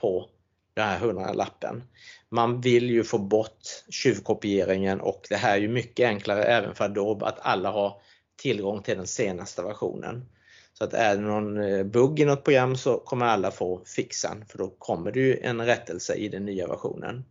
[0.00, 0.28] på
[0.74, 1.82] den här hundralappen.
[2.28, 3.60] Man vill ju få bort
[3.90, 8.00] tjuvkopieringen och det här är ju mycket enklare även för Adobe att alla har
[8.36, 10.24] tillgång till den senaste versionen.
[10.72, 14.44] Så att är det någon eh, bugg i något program så kommer alla få fixan
[14.48, 17.24] för då kommer det ju en rättelse i den nya versionen.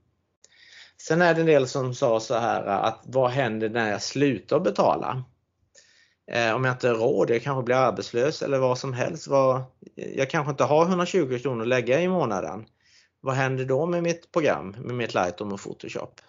[0.98, 4.60] Sen är det en del som sa så här att vad händer när jag slutar
[4.60, 5.24] betala?
[6.32, 9.28] Eh, om jag inte har råd, jag kanske blir arbetslös eller vad som helst.
[9.96, 12.66] Jag kanske inte har 120 kronor att lägga i månaden.
[13.22, 16.22] Vad händer då med mitt program, med mitt Lightroom och Photoshop?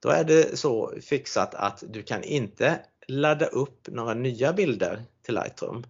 [0.00, 5.34] Då är det så fixat att du kan inte ladda upp några nya bilder till
[5.34, 5.84] Lightroom.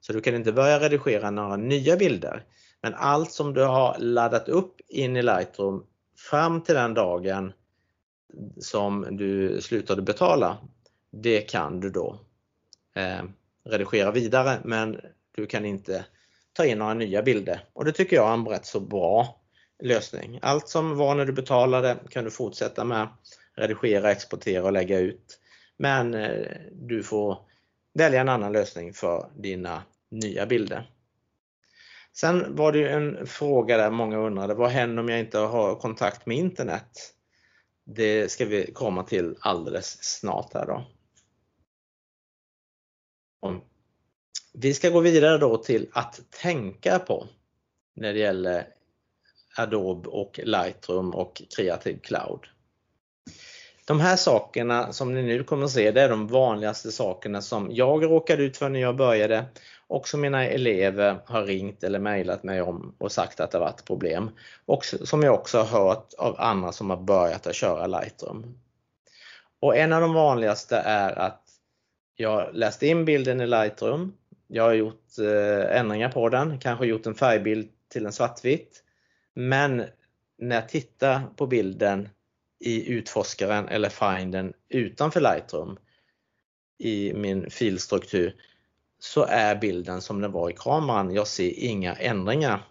[0.00, 2.44] Så du kan inte börja redigera några nya bilder.
[2.82, 5.86] Men allt som du har laddat upp in i Lightroom
[6.30, 7.52] fram till den dagen
[8.58, 10.58] som du slutade betala,
[11.10, 12.20] det kan du då
[12.94, 13.22] eh,
[13.64, 15.00] redigera vidare men
[15.34, 16.04] du kan inte
[16.52, 17.64] ta in några nya bilder.
[17.72, 19.40] Och det tycker jag är en rätt så bra
[19.82, 20.38] lösning.
[20.42, 23.08] Allt som var när du betalade kan du fortsätta med,
[23.56, 25.38] redigera, exportera och lägga ut.
[25.76, 27.38] Men eh, du får
[27.94, 30.90] välja en annan lösning för dina nya bilder.
[32.12, 36.26] Sen var det en fråga där många undrade, vad händer om jag inte har kontakt
[36.26, 37.14] med internet?
[37.84, 40.84] Det ska vi komma till alldeles snart här då.
[44.58, 47.26] Vi ska gå vidare då till att tänka på
[47.94, 48.66] när det gäller
[49.56, 52.40] Adobe och Lightroom och Creative Cloud.
[53.86, 57.68] De här sakerna som ni nu kommer att se, det är de vanligaste sakerna som
[57.70, 59.44] jag råkade ut för när jag började
[59.86, 63.84] och som mina elever har ringt eller mejlat mig om och sagt att det varit
[63.84, 64.30] problem.
[64.66, 68.58] Och som jag också har hört av andra som har börjat att köra Lightroom.
[69.60, 71.42] Och en av de vanligaste är att
[72.16, 74.12] jag läste in bilden i Lightroom.
[74.46, 78.82] Jag har gjort eh, ändringar på den, kanske gjort en färgbild till en svartvit.
[79.34, 79.84] Men
[80.38, 82.08] när jag tittar på bilden
[82.60, 85.78] i utforskaren eller finden utanför Lightroom
[86.78, 88.34] i min filstruktur
[88.98, 91.14] så är bilden som den var i kameran.
[91.14, 92.66] Jag ser inga ändringar.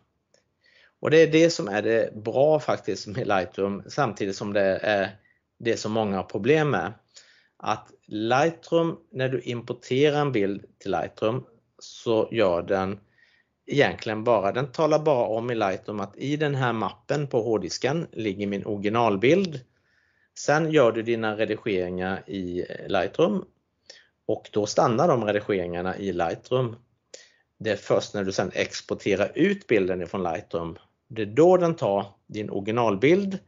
[0.99, 5.09] Och det är det som är det bra faktiskt med Lightroom samtidigt som det är
[5.59, 6.93] det som många har problem med.
[7.57, 11.45] Att Lightroom, när du importerar en bild till Lightroom
[11.79, 12.99] så gör den
[13.65, 18.07] egentligen bara, den talar bara om i Lightroom att i den här mappen på hårddisken
[18.11, 19.59] ligger min originalbild.
[20.37, 23.45] Sen gör du dina redigeringar i Lightroom
[24.25, 26.75] och då stannar de redigeringarna i Lightroom.
[27.59, 31.75] Det är först när du sen exporterar ut bilden ifrån Lightroom, det är då den
[31.75, 33.39] tar din originalbild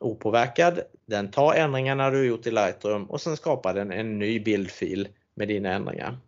[0.00, 0.80] opåverkad.
[1.06, 5.48] Den tar ändringarna du gjort i Lightroom och sen skapar den en ny bildfil med
[5.48, 6.18] dina ändringar.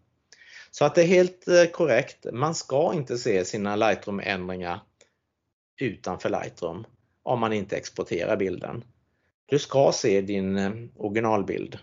[0.70, 2.26] Så att det är helt eh, korrekt.
[2.32, 4.80] Man ska inte se sina Lightroom-ändringar
[5.80, 6.86] utanför Lightroom
[7.22, 8.84] om man inte exporterar bilden.
[9.46, 11.78] Du ska se din eh, originalbild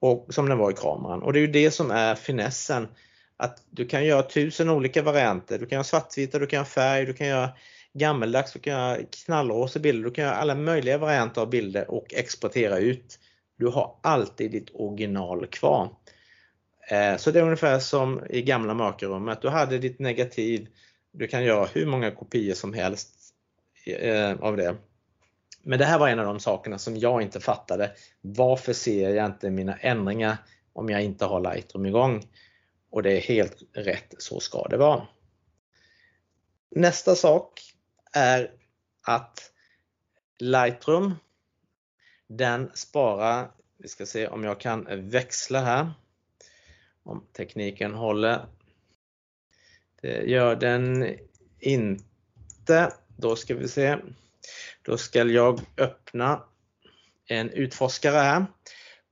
[0.00, 2.88] och, som den var i kameran och det är ju det som är finessen.
[3.36, 5.58] Att du kan göra tusen olika varianter.
[5.58, 7.50] Du kan göra svartvita, du kan göra färg, du kan göra
[7.92, 12.14] gammeldags, du kan göra knallrosa bilder, du kan göra alla möjliga varianter av bilder och
[12.14, 13.18] exportera ut.
[13.56, 15.88] Du har alltid ditt original kvar.
[16.90, 19.42] Eh, så det är ungefär som i gamla mörkerrummet.
[19.42, 20.68] Du hade ditt negativ,
[21.12, 23.14] du kan göra hur många kopior som helst
[23.86, 24.76] eh, av det.
[25.62, 27.92] Men det här var en av de sakerna som jag inte fattade.
[28.20, 30.36] Varför ser jag inte mina ändringar
[30.72, 32.28] om jag inte har Lightroom igång?
[32.90, 35.06] Och det är helt rätt, så ska det vara.
[36.70, 37.60] Nästa sak
[38.12, 38.50] är
[39.02, 39.52] att
[40.38, 41.14] Lightroom,
[42.26, 45.90] den sparar, vi ska se om jag kan växla här,
[47.02, 48.46] om tekniken håller.
[50.00, 51.16] Det gör den
[51.58, 52.92] inte.
[53.16, 53.96] Då ska vi se.
[54.82, 56.42] Då ska jag öppna
[57.26, 58.46] en utforskare här.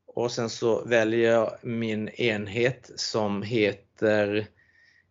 [0.06, 4.46] Och sen så väljer jag min enhet som heter,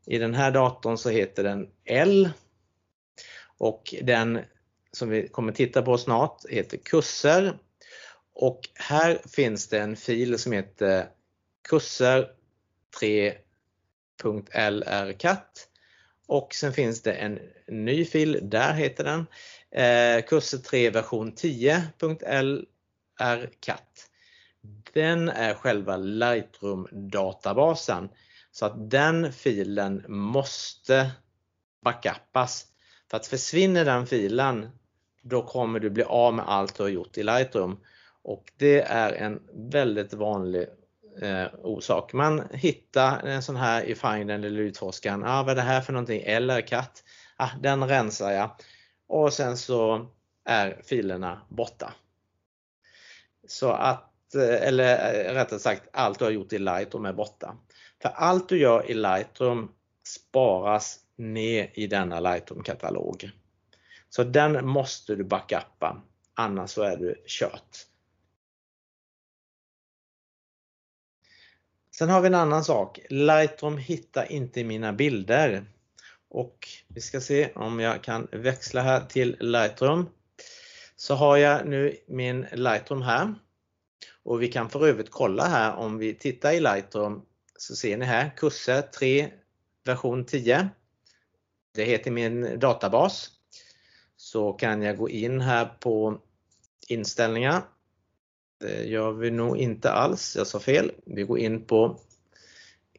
[0.06, 2.30] i den här datorn så heter den L.
[3.58, 4.40] Och den
[4.92, 7.58] som vi kommer titta på snart heter kurser.
[8.34, 11.08] Och här finns det en fil som heter
[11.70, 12.32] kurser
[14.22, 15.68] 3.lrcat
[16.28, 19.26] och sen finns det en ny fil, där heter den
[19.78, 24.10] eh, kurser 3 version 10.lrcat.
[24.94, 28.10] Den är själva Lightroom databasen
[28.52, 31.12] så att den filen måste
[31.84, 32.66] backuppas.
[33.10, 34.70] För att försvinner den filen
[35.22, 37.80] då kommer du bli av med allt du har gjort i Lightroom
[38.24, 40.68] och det är en väldigt vanlig
[41.22, 42.14] eh, orsak.
[42.14, 45.24] Man hittar en sån här i Finden eller utforskaren.
[45.26, 46.22] Ah, vad är det här för någonting?
[46.26, 47.04] Eller katt?
[47.36, 48.50] Ah, den rensar jag
[49.08, 50.08] och sen så
[50.46, 51.94] är filerna borta.
[53.48, 57.58] Så att, eh, eller eh, rättare sagt allt du har gjort i Lightroom är borta.
[58.02, 59.72] För allt du gör i Lightroom
[60.04, 63.32] sparas ner i denna Lightroom-katalog.
[64.10, 66.02] Så den måste du backuppa,
[66.34, 67.88] annars så är du kört.
[71.92, 73.00] Sen har vi en annan sak.
[73.10, 75.66] Lightroom hittar inte mina bilder.
[76.30, 80.10] Och vi ska se om jag kan växla här till Lightroom.
[80.96, 83.36] Så har jag nu min Lightroom här.
[84.24, 87.26] Och vi kan för övrigt kolla här om vi tittar i Lightroom
[87.58, 89.32] så ser ni här kurser 3
[89.84, 90.70] version 10.
[91.72, 93.32] Det heter min databas.
[94.16, 96.22] Så kan jag gå in här på
[96.88, 97.62] inställningar.
[98.60, 100.92] Det gör vi nog inte alls, jag sa fel.
[101.06, 102.00] Vi går in på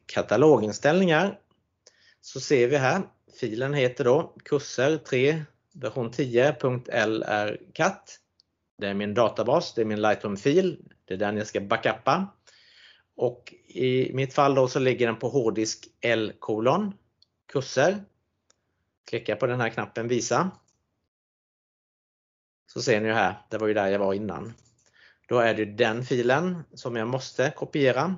[0.05, 1.39] kataloginställningar.
[2.21, 3.01] Så ser vi här
[3.39, 8.19] Filen heter då kurser 3 version 10.lrcat.
[8.77, 10.77] Det är min databas, det är min Lightroom-fil.
[11.05, 12.27] Det är den jag ska backuppa.
[13.15, 16.93] Och i mitt fall då så ligger den på hårddisk L kolon
[17.51, 18.03] kurser.
[19.09, 20.51] Klicka på den här knappen visa.
[22.67, 24.53] Så ser ni här, det var ju där jag var innan.
[25.27, 28.15] Då är det den filen som jag måste kopiera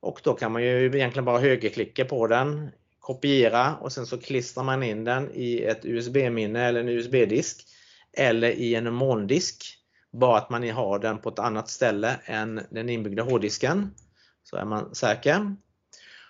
[0.00, 2.70] och då kan man ju egentligen bara högerklicka på den
[3.02, 7.66] kopiera och sen så klistrar man in den i ett USB-minne eller en USB-disk
[8.12, 9.78] eller i en molndisk.
[10.12, 13.94] Bara att man har den på ett annat ställe än den inbyggda hårddisken.
[14.42, 15.56] Så är man säker.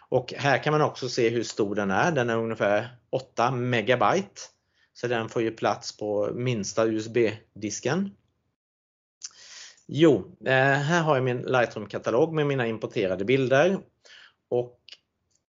[0.09, 2.13] Och här kan man också se hur stor den är.
[2.13, 4.41] Den är ungefär 8 megabyte.
[4.93, 8.11] Så den får ju plats på minsta USB-disken.
[9.87, 13.79] Jo, eh, här har jag min Lightroom-katalog med mina importerade bilder.
[14.49, 14.82] Och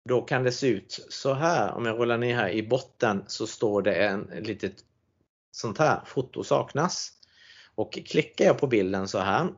[0.06, 1.72] då kan det se ut så här.
[1.72, 4.74] Om jag rullar ner här i botten så står det en litet
[5.50, 7.12] sånt här, foto saknas.
[7.74, 9.48] Och klickar jag på bilden så här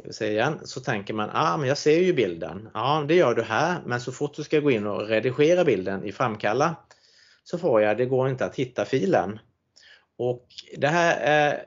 [0.00, 2.68] ska vi se igen, så tänker man, ah, men jag ser ju bilden.
[2.74, 6.04] Ja, det gör du här, men så fort du ska gå in och redigera bilden
[6.04, 6.76] i Framkalla
[7.44, 9.38] så får jag, det går inte att hitta filen.
[10.16, 10.46] Och
[10.76, 11.64] det här är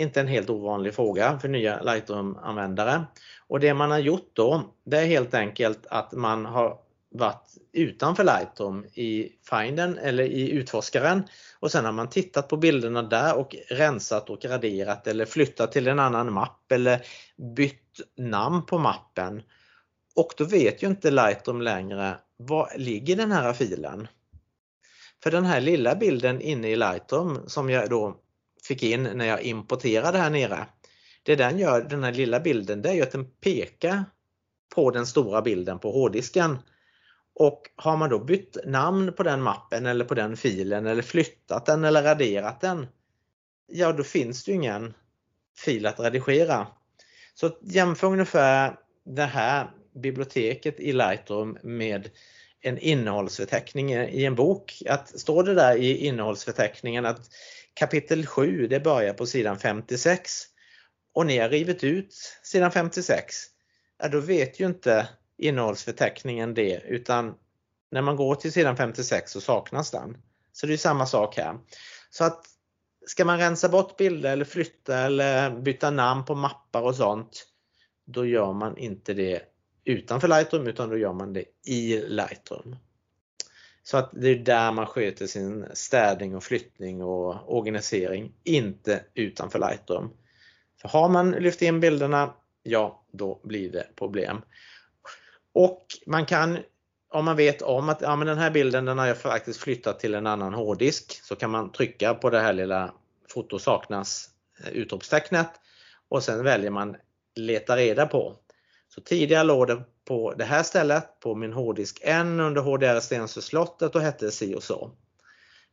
[0.00, 3.04] inte en helt ovanlig fråga för nya Lightroom-användare.
[3.46, 6.78] Och det man har gjort då, det är helt enkelt att man har
[7.16, 11.22] varit utanför Lightroom i Finden eller i utforskaren
[11.60, 15.88] och sen har man tittat på bilderna där och rensat och raderat eller flyttat till
[15.88, 17.06] en annan mapp eller
[17.56, 19.42] bytt namn på mappen.
[20.16, 24.08] Och då vet ju inte Lightroom längre var ligger den här filen.
[25.22, 28.16] För den här lilla bilden inne i Lightroom som jag då
[28.68, 30.66] fick in när jag importerade här nere.
[31.22, 34.04] Det den gör, den här lilla bilden, det är ju att den pekar
[34.74, 36.58] på den stora bilden på hårddisken.
[37.38, 41.66] Och har man då bytt namn på den mappen eller på den filen eller flyttat
[41.66, 42.86] den eller raderat den,
[43.66, 44.94] ja då finns det ju ingen
[45.58, 46.66] fil att redigera.
[47.34, 52.10] Så jämför ungefär det här biblioteket i Lightroom med
[52.60, 54.82] en innehållsförteckning i en bok.
[54.88, 57.30] Att står det där i innehållsförteckningen att
[57.74, 60.42] kapitel 7 det börjar på sidan 56
[61.14, 63.34] och ni har rivit ut sidan 56,
[63.98, 65.08] ja, då vet ju inte
[65.38, 67.34] innehållsförteckningen det utan
[67.90, 70.16] när man går till sidan 56 så saknas den.
[70.52, 71.58] Så det är samma sak här.
[72.10, 72.46] Så att
[73.06, 77.46] ska man rensa bort bilder eller flytta eller byta namn på mappar och sånt,
[78.04, 79.42] då gör man inte det
[79.84, 82.76] utanför Lightroom utan då gör man det i Lightroom.
[83.82, 89.58] Så att det är där man sköter sin städning och flyttning och organisering, inte utanför
[89.58, 90.16] Lightroom.
[90.80, 94.42] För har man lyft in bilderna, ja då blir det problem.
[95.58, 96.58] Och man kan,
[97.12, 100.00] om man vet om att ja, men den här bilden den har jag faktiskt flyttat
[100.00, 102.92] till en annan hårddisk, så kan man trycka på det här lilla
[103.28, 105.46] foto saknas!”-utropstecknet.
[105.46, 105.60] Eh,
[106.08, 106.96] och sen väljer man
[107.36, 108.36] leta reda på.
[108.88, 113.94] Så tidigare låg det på det här stället på min hårddisk N under HDR Stensö-slottet
[113.94, 114.90] och hette si och så.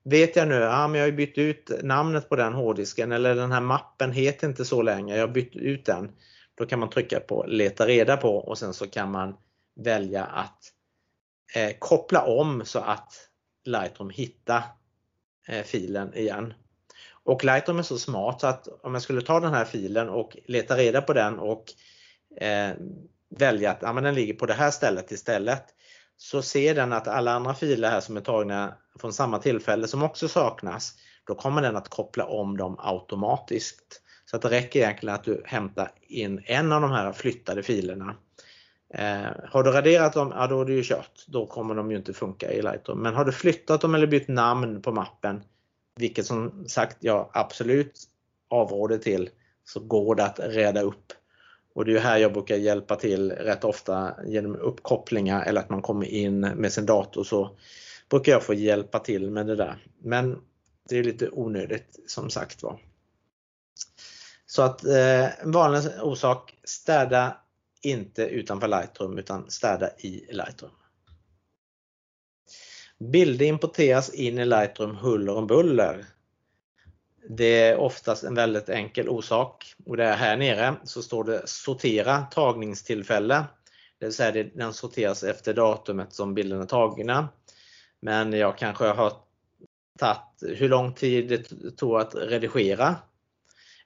[0.04, 3.52] Vet jag nu, ja men jag har bytt ut namnet på den hårddisken eller den
[3.52, 6.12] här mappen heter inte så länge, jag har bytt ut den.
[6.56, 9.36] Då kan man trycka på leta reda på och sen så kan man
[9.76, 10.60] välja att
[11.56, 13.30] eh, koppla om så att
[13.66, 14.64] Lightroom hittar
[15.48, 16.54] eh, filen igen.
[17.24, 20.38] Och Lightroom är så smart så att om jag skulle ta den här filen och
[20.46, 21.66] leta reda på den och
[22.42, 22.72] eh,
[23.30, 25.64] välja att ja, men den ligger på det här stället istället
[26.18, 30.04] så ser den att alla andra filer här som är tagna från samma tillfälle som
[30.04, 30.94] också saknas,
[31.28, 34.02] då kommer den att koppla om dem automatiskt.
[34.26, 38.16] Så att det räcker egentligen att du hämtar in en av de här flyttade filerna.
[38.94, 41.26] Eh, har du raderat dem, ja då är det ju kört.
[41.28, 43.02] Då kommer de ju inte funka i Lightroom.
[43.02, 45.44] Men har du flyttat dem eller bytt namn på mappen,
[45.96, 48.00] vilket som sagt jag absolut
[48.50, 49.30] avråder till,
[49.66, 51.14] så går det att reda upp
[51.76, 55.82] och det är här jag brukar hjälpa till rätt ofta genom uppkopplingar eller att man
[55.82, 57.58] kommer in med sin dator så
[58.10, 59.88] brukar jag få hjälpa till med det där.
[60.04, 60.42] Men
[60.90, 62.80] det är lite onödigt som sagt var.
[64.46, 67.38] Så att eh, en vanlig orsak, städa
[67.84, 70.72] inte utanför Lightroom utan städa i Lightroom.
[73.00, 76.06] Bilder importeras in i Lightroom huller om buller.
[77.30, 81.42] Det är oftast en väldigt enkel orsak och det är här nere så står det
[81.46, 83.44] sortera tagningstillfälle.
[84.00, 87.30] Det vill säga den sorteras efter datumet som bilden är tagna.
[88.00, 89.14] Men jag kanske har
[90.00, 92.96] tagit hur lång tid det tog att redigera.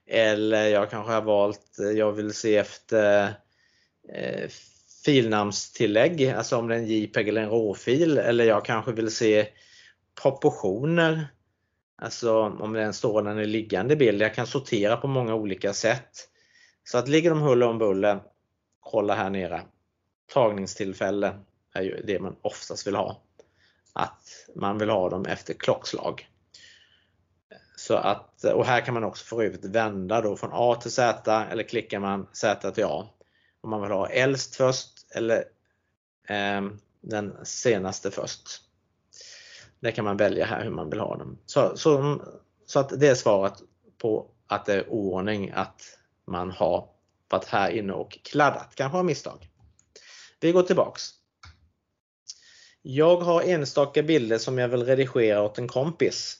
[0.05, 3.33] Eller jag kanske har valt, jag vill se efter
[4.14, 4.49] eh,
[5.05, 8.18] filnamnstillägg, alltså om det är en JPEG eller en råfil.
[8.18, 9.47] Eller jag kanske vill se
[10.22, 11.28] proportioner
[12.01, 14.22] Alltså om det är en stående eller liggande bild.
[14.22, 16.30] Jag kan sortera på många olika sätt.
[16.84, 18.20] Så att ligger de huller om buller,
[18.80, 19.62] kolla här nere.
[20.34, 21.39] Tagningstillfälle
[21.74, 23.22] är ju det man oftast vill ha.
[23.93, 26.28] Att man vill ha dem efter klockslag.
[27.76, 31.47] Så att, och här kan man också för övrigt vända då från A till Z
[31.51, 33.08] eller klickar man Z till A.
[33.68, 35.38] Om man vill ha äldst först eller
[36.28, 36.61] eh,
[37.01, 38.61] den senaste först.
[39.80, 41.38] Det kan man välja här hur man vill ha dem.
[41.45, 42.22] Så, så,
[42.65, 43.53] så att det är svaret
[43.97, 45.82] på att det är oordning att
[46.26, 46.89] man har
[47.30, 49.49] varit här inne och kladdat, kanske av misstag.
[50.39, 51.09] Vi går tillbaks.
[52.82, 56.38] Jag har enstaka bilder som jag vill redigera åt en kompis.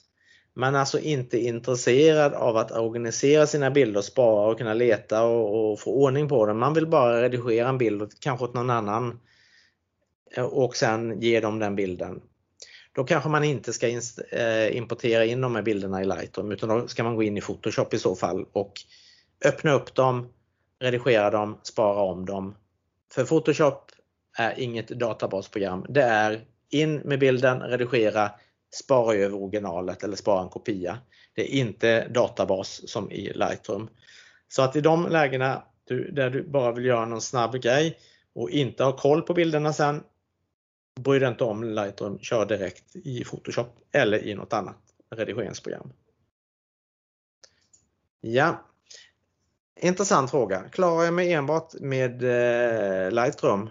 [0.58, 5.72] Man är alltså inte intresserad av att organisera sina bilder, spara och kunna leta och,
[5.72, 6.60] och få ordning på dem.
[6.60, 9.20] Man vill bara redigera en bild, kanske åt någon annan
[10.52, 12.22] och sen ge dem den bilden.
[12.92, 16.88] då kanske man inte ska eh, importera in de här bilderna i Lightroom utan då
[16.88, 18.74] ska man gå in i Photoshop i så fall och
[19.46, 20.28] öppna upp dem,
[20.80, 22.56] redigera dem, spara om dem.
[23.14, 23.92] För Photoshop
[24.38, 25.86] är inget databasprogram.
[25.90, 28.32] Det är in med bilden, redigera,
[28.76, 31.00] spara över originalet eller spara en kopia.
[31.34, 33.90] Det är inte databas som i Lightroom.
[34.48, 35.64] Så att i de lägena
[36.12, 37.98] där du bara vill göra någon snabb grej
[38.34, 40.04] och inte har koll på bilderna sen,
[41.00, 44.78] bry dig inte om Lightroom, kör direkt i Photoshop eller i något annat
[45.16, 45.94] redigeringsprogram.
[48.22, 48.68] Ja,
[49.80, 50.64] Intressant fråga.
[50.72, 53.70] Klarar jag mig enbart med eh, Lightroom?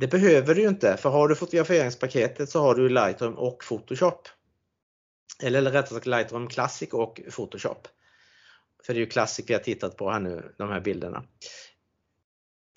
[0.00, 4.28] Det behöver du inte för har du fotograferingspaketet så har du Lightroom och Photoshop.
[5.42, 7.88] Eller rättare sagt Lightroom Classic och Photoshop.
[8.86, 11.24] För det är ju Classic vi har tittat på här nu, de här bilderna.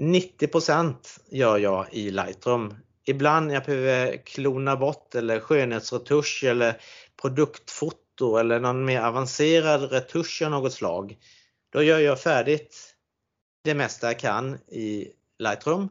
[0.02, 0.96] 90%
[1.32, 2.76] gör jag i Lightroom.
[3.06, 6.82] Ibland jag behöver klona bort eller skönhetsretusch eller
[7.22, 11.18] produktfoto eller någon mer avancerad retusch av något slag.
[11.70, 12.96] Då gör jag färdigt
[13.64, 15.90] det mesta jag kan i Lightroom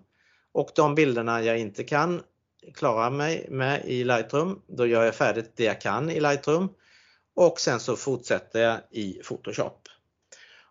[0.53, 2.22] och de bilderna jag inte kan
[2.74, 6.74] klara mig med i Lightroom, då gör jag färdigt det jag kan i Lightroom
[7.34, 9.88] och sen så fortsätter jag i Photoshop.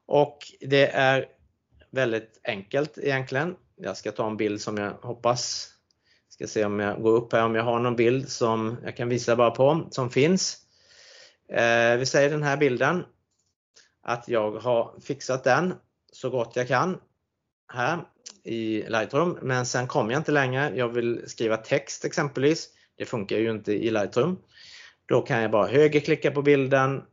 [0.06, 1.26] Och det är
[1.90, 3.56] väldigt enkelt egentligen.
[3.76, 5.70] Jag ska ta en bild som jag hoppas,
[6.30, 9.10] ska se om jag går upp här om jag har någon bild som jag kan
[9.10, 10.58] visa bara på, som finns.
[11.50, 13.06] Eh, vi säger den här bilden
[14.02, 15.74] att jag har fixat den
[16.12, 16.98] så gott jag kan
[17.74, 18.00] här
[18.44, 19.38] i Lightroom.
[19.42, 20.72] Men sen kommer jag inte längre.
[20.76, 22.70] Jag vill skriva text exempelvis.
[22.98, 24.38] Det funkar ju inte i Lightroom.
[25.06, 27.04] Då kan jag bara högerklicka på bilden,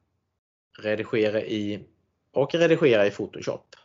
[0.79, 1.85] redigera i
[2.33, 3.77] och redigera i Photoshop.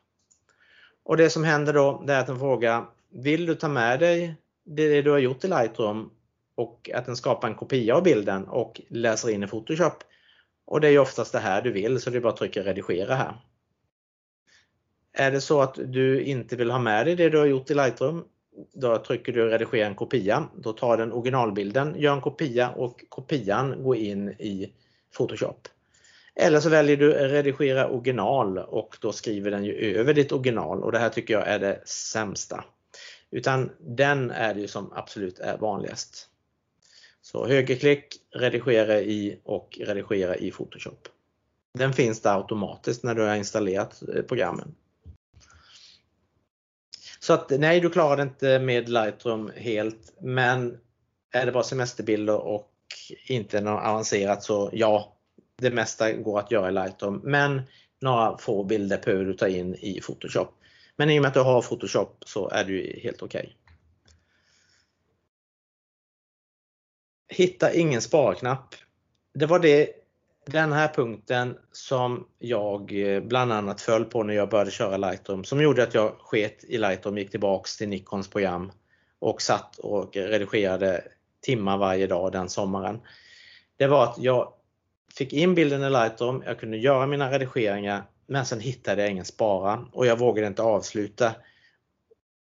[1.04, 2.86] Och det som händer då det är att den frågar
[3.16, 4.36] Vill du ta med dig
[4.66, 6.12] det du har gjort i Lightroom
[6.56, 10.04] och att den skapar en kopia av bilden och läser in i Photoshop?
[10.66, 13.16] Och det är oftast det här du vill så det är bara att trycka redigera
[13.16, 13.34] här.
[15.14, 17.74] Är det så att du inte vill ha med dig det du har gjort i
[17.74, 18.26] Lightroom,
[18.74, 20.43] då trycker du redigera en kopia.
[20.55, 24.74] Då tar den originalbilden, gör en kopia och kopian går in i
[25.18, 25.68] Photoshop.
[26.36, 30.91] Eller så väljer du redigera original och då skriver den ju över ditt original och
[30.91, 32.64] det här tycker jag är det sämsta.
[33.32, 36.30] Utan den är det som absolut är vanligast.
[37.22, 41.07] Så högerklick, redigera i och redigera i Photoshop.
[41.74, 44.76] Den finns där automatiskt när du har installerat eh, programmen.
[47.24, 50.78] Så att nej, du klarar det inte med Lightroom helt, men
[51.34, 52.72] är det bara semesterbilder och
[53.28, 55.18] inte något avancerat så ja,
[55.58, 57.62] det mesta går att göra i Lightroom, men
[58.02, 60.48] några få bilder behöver du ta in i Photoshop.
[60.96, 63.40] Men i och med att du har Photoshop så är du helt okej.
[63.40, 63.54] Okay.
[67.46, 68.76] Hitta ingen sparknapp.
[69.34, 69.90] Det var det,
[70.46, 75.44] den här punkten som jag eh, bland annat föll på när jag började köra Lightroom
[75.44, 78.72] som gjorde att jag sket i Lightroom, gick tillbaks till Nikons program
[79.20, 81.04] och satt och redigerade
[81.41, 83.00] timmar varje dag den sommaren.
[83.78, 84.54] Det var att jag
[85.18, 89.26] fick in bilden i Lightroom, jag kunde göra mina redigeringar men sen hittade jag ingen
[89.26, 91.36] spara och jag vågade inte avsluta.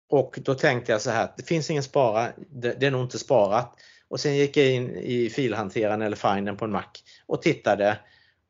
[0.08, 3.18] Och då tänkte jag så här, det finns ingen spara, det, det är nog inte
[3.18, 3.74] sparat.
[4.08, 6.84] Och sen gick jag in i filhanteraren eller finden på en Mac
[7.26, 7.98] och tittade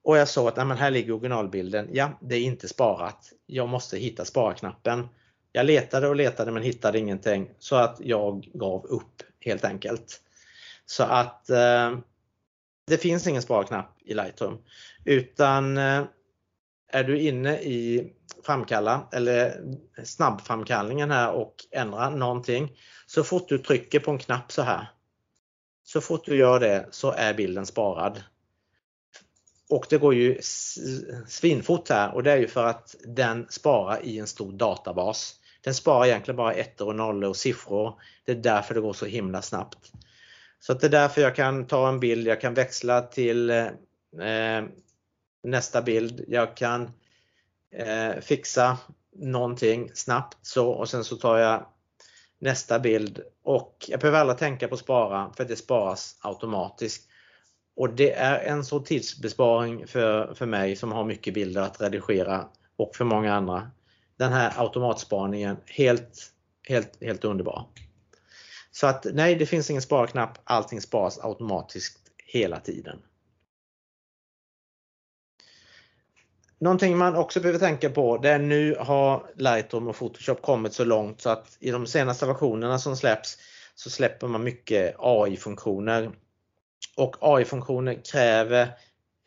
[0.08, 1.88] och jag såg att nej, här ligger originalbilden.
[1.92, 3.32] Ja, det är inte sparat.
[3.46, 5.08] Jag måste hitta sparknappen.
[5.52, 10.20] Jag letade och letade men hittade ingenting så att jag gav upp helt enkelt.
[10.86, 11.98] Så att eh,
[12.86, 14.58] det finns ingen sparknapp i Lightroom
[15.04, 16.04] utan eh,
[16.92, 19.64] är du inne i framkalla eller
[20.04, 24.88] snabbframkallningen här och ändrar någonting så fort du trycker på en knapp så här
[25.88, 28.22] så fort du gör det så är bilden sparad.
[29.68, 30.38] Och det går ju
[31.28, 35.34] svinfort här och det är ju för att den sparar i en stor databas.
[35.60, 38.00] Den sparar egentligen bara ettor och nollor och siffror.
[38.24, 39.92] Det är därför det går så himla snabbt.
[40.60, 43.68] Så det är därför jag kan ta en bild, jag kan växla till eh,
[45.42, 46.90] nästa bild, jag kan
[47.72, 48.78] eh, fixa
[49.12, 51.66] någonting snabbt så och sen så tar jag
[52.38, 57.08] nästa bild och jag behöver aldrig tänka på spara för det sparas automatiskt.
[57.76, 62.48] Och det är en så tidsbesparing för, för mig som har mycket bilder att redigera
[62.76, 63.70] och för många andra.
[64.16, 66.32] Den här automatspaningen, helt,
[66.68, 67.66] helt, helt underbar.
[68.70, 72.98] Så att nej, det finns ingen sparknapp, allting sparas automatiskt hela tiden.
[76.60, 80.84] Någonting man också behöver tänka på det är nu har Lightroom och Photoshop kommit så
[80.84, 83.38] långt så att i de senaste versionerna som släpps
[83.74, 86.10] så släpper man mycket AI-funktioner.
[86.96, 88.68] Och AI-funktioner kräver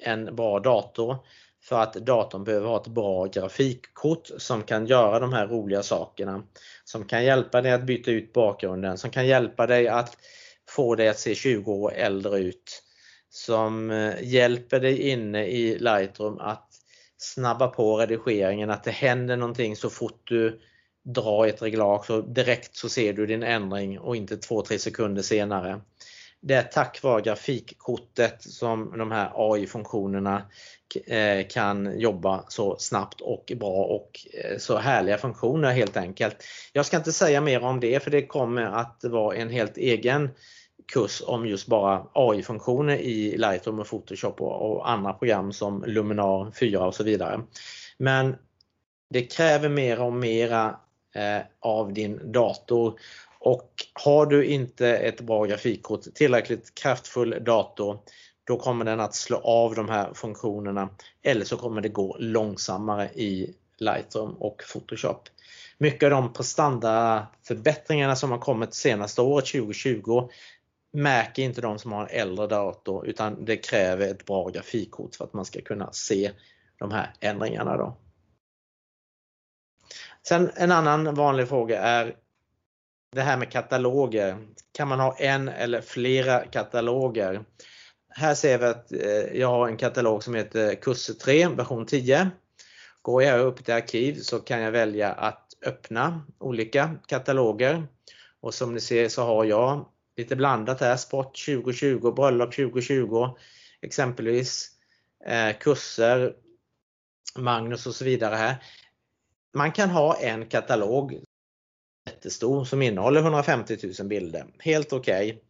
[0.03, 1.17] en bra dator
[1.63, 6.43] för att datorn behöver ha ett bra grafikkort som kan göra de här roliga sakerna.
[6.83, 10.17] Som kan hjälpa dig att byta ut bakgrunden, som kan hjälpa dig att
[10.69, 12.83] få dig att se 20 år äldre ut.
[13.29, 16.70] Som eh, hjälper dig inne i Lightroom att
[17.23, 20.59] snabba på redigeringen, att det händer någonting så fort du
[21.03, 25.81] drar ett reglage så direkt så ser du din ändring och inte 2-3 sekunder senare.
[26.39, 30.41] Det är tack vare grafikkortet som de här AI-funktionerna
[31.05, 36.43] eh, kan jobba så snabbt och bra och eh, så härliga funktioner helt enkelt.
[36.73, 40.29] Jag ska inte säga mer om det för det kommer att vara en helt egen
[40.87, 46.87] kurs om just bara AI-funktioner i Lightroom och Photoshop och andra program som Luminar 4
[46.87, 47.41] och så vidare.
[47.97, 48.35] Men
[49.09, 50.75] det kräver mer och mera
[51.15, 52.99] eh, av din dator
[53.39, 57.99] och har du inte ett bra grafikkort, tillräckligt kraftfull dator,
[58.43, 60.89] då kommer den att slå av de här funktionerna
[61.23, 65.29] eller så kommer det gå långsammare i Lightroom och Photoshop.
[65.77, 70.29] Mycket av de prestandaförbättringarna som har kommit senaste året 2020
[70.93, 75.25] märker inte de som har en äldre dator utan det kräver ett bra grafikkort för
[75.25, 76.31] att man ska kunna se
[76.77, 77.77] de här ändringarna.
[77.77, 77.97] Då.
[80.27, 82.15] Sen en annan vanlig fråga är
[83.11, 84.37] det här med kataloger.
[84.71, 87.43] Kan man ha en eller flera kataloger?
[88.09, 92.29] Här ser vi att eh, jag har en katalog som heter kurs 3 version 10.
[93.01, 97.87] Går jag upp till arkiv så kan jag välja att öppna olika kataloger
[98.41, 99.85] och som ni ser så har jag
[100.21, 103.35] lite blandat här, sport 2020, bröllop 2020
[103.81, 104.69] exempelvis,
[105.25, 106.35] eh, kurser,
[107.37, 108.63] Magnus och så vidare här.
[109.53, 111.23] Man kan ha en katalog
[112.05, 114.45] jättestor som innehåller 150 000 bilder.
[114.59, 115.41] Helt okej.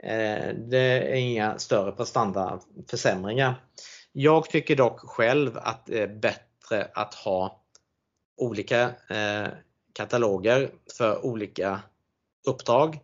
[0.00, 0.12] Okay.
[0.12, 3.54] Eh, det är inga större prestandaförsämringar.
[4.12, 7.64] Jag tycker dock själv att det är bättre att ha
[8.36, 9.48] olika eh,
[9.92, 11.80] kataloger för olika
[12.46, 12.98] uppdrag.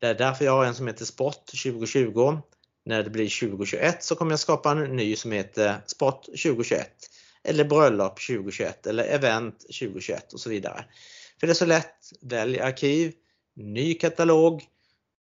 [0.00, 2.38] Det är därför jag har en som heter Sport 2020.
[2.84, 6.90] När det blir 2021 så kommer jag skapa en ny som heter Sport 2021
[7.44, 10.84] eller Bröllop 2021 eller Event 2021 och så vidare.
[11.40, 13.12] För det är så lätt, välj arkiv,
[13.56, 14.62] ny katalog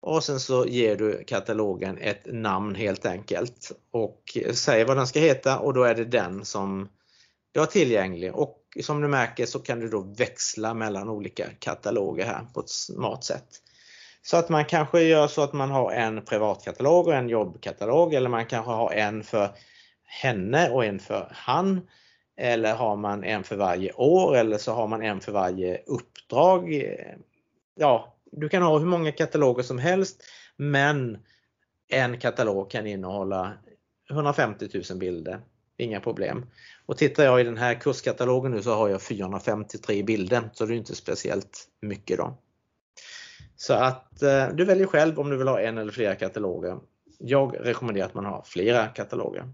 [0.01, 5.19] och sen så ger du katalogen ett namn helt enkelt och säger vad den ska
[5.19, 6.89] heta och då är det den som
[7.51, 12.25] du har tillgänglig och som du märker så kan du då växla mellan olika kataloger
[12.25, 13.59] här på ett smart sätt.
[14.25, 18.29] Så att man kanske gör så att man har en privatkatalog och en jobbkatalog eller
[18.29, 19.49] man kanske har en för
[20.03, 21.87] henne och en för han.
[22.37, 26.83] Eller har man en för varje år eller så har man en för varje uppdrag.
[27.75, 30.23] Ja, du kan ha hur många kataloger som helst
[30.55, 31.17] men
[31.87, 33.53] en katalog kan innehålla
[34.09, 35.41] 150 000 bilder.
[35.77, 36.45] Inga problem.
[36.85, 40.73] Och tittar jag i den här kurskatalogen nu så har jag 453 bilder så det
[40.73, 42.37] är inte speciellt mycket då.
[43.55, 46.79] Så att eh, du väljer själv om du vill ha en eller flera kataloger.
[47.19, 49.49] Jag rekommenderar att man har flera kataloger.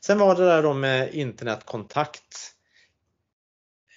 [0.00, 2.54] Sen var det där då med internetkontakt.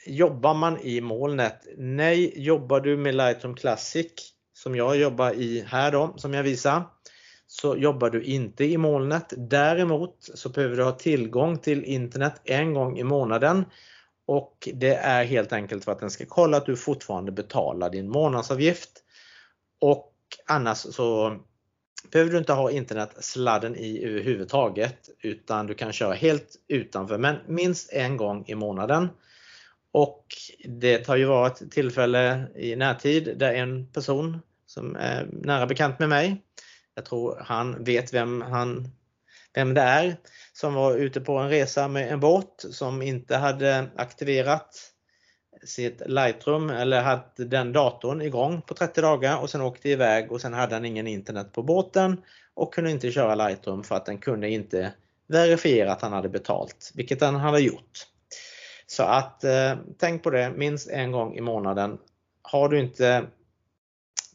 [0.05, 1.67] Jobbar man i molnet?
[1.77, 6.83] Nej, jobbar du med Lightroom Classic som jag jobbar i här då, som jag visar,
[7.47, 9.33] så jobbar du inte i molnet.
[9.37, 13.65] Däremot så behöver du ha tillgång till internet en gång i månaden
[14.25, 18.09] och det är helt enkelt för att den ska kolla att du fortfarande betalar din
[18.09, 18.89] månadsavgift.
[19.79, 20.13] Och
[20.45, 21.37] annars så
[22.11, 27.93] behöver du inte ha internetsladden i överhuvudtaget utan du kan köra helt utanför men minst
[27.93, 29.09] en gång i månaden.
[29.91, 30.25] Och
[30.65, 35.99] det har ju varit ett tillfälle i närtid där en person som är nära bekant
[35.99, 36.43] med mig,
[36.95, 38.91] jag tror han vet vem, han,
[39.53, 40.17] vem det är,
[40.53, 44.93] som var ute på en resa med en båt som inte hade aktiverat
[45.65, 50.41] sitt Lightroom eller hade den datorn igång på 30 dagar och sen åkte iväg och
[50.41, 52.21] sen hade han ingen internet på båten
[52.53, 54.93] och kunde inte köra Lightroom för att den kunde inte
[55.27, 58.07] verifiera att han hade betalt, vilket han hade gjort.
[58.87, 61.97] Så att eh, tänk på det minst en gång i månaden.
[62.41, 63.25] Har du inte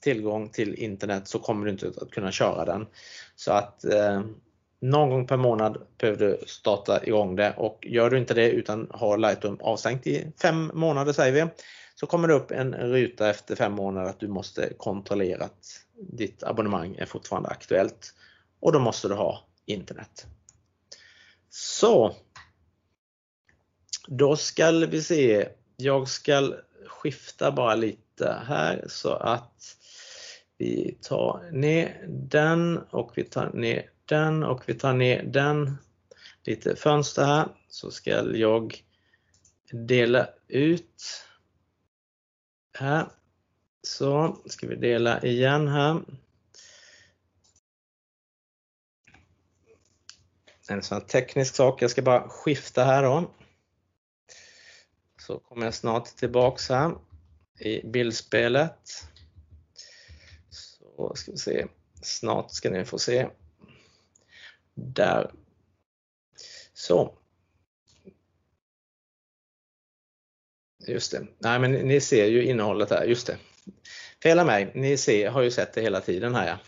[0.00, 2.86] tillgång till internet så kommer du inte att kunna köra den.
[3.36, 4.22] Så att eh,
[4.81, 8.89] någon gång per månad behöver du starta igång det och gör du inte det utan
[8.91, 11.51] har Lightroom avstängt i fem månader säger vi,
[11.95, 15.66] så kommer det upp en ruta efter fem månader att du måste kontrollera att
[16.01, 18.14] ditt abonnemang är fortfarande aktuellt
[18.61, 20.26] och då måste du ha internet.
[21.51, 22.14] Så.
[24.09, 25.49] Då ska vi se.
[25.76, 26.53] Jag ska
[26.87, 29.76] skifta bara lite här så att
[30.61, 35.78] Vi tar ner den och vi tar ner den och vi tar ner den.
[36.42, 38.84] Lite fönster här så ska jag
[39.72, 41.24] dela ut
[42.78, 43.09] här.
[43.82, 46.00] Så ska vi dela igen här.
[50.70, 53.30] En sån teknisk sak, jag ska bara skifta här då.
[55.20, 56.94] Så kommer jag snart tillbaks här
[57.59, 59.04] i bildspelet.
[60.50, 61.66] Så ska vi se,
[62.02, 63.28] snart ska ni få se.
[64.79, 65.31] Där.
[66.72, 67.18] Så.
[70.87, 71.26] Just det.
[71.39, 73.37] Nej men ni ser ju innehållet här, just det.
[74.22, 76.59] Fela mig, ni ser, har ju sett det hela tiden här ja.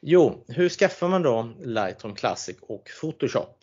[0.00, 3.59] Jo, hur skaffar man då Lightroom Classic och Photoshop?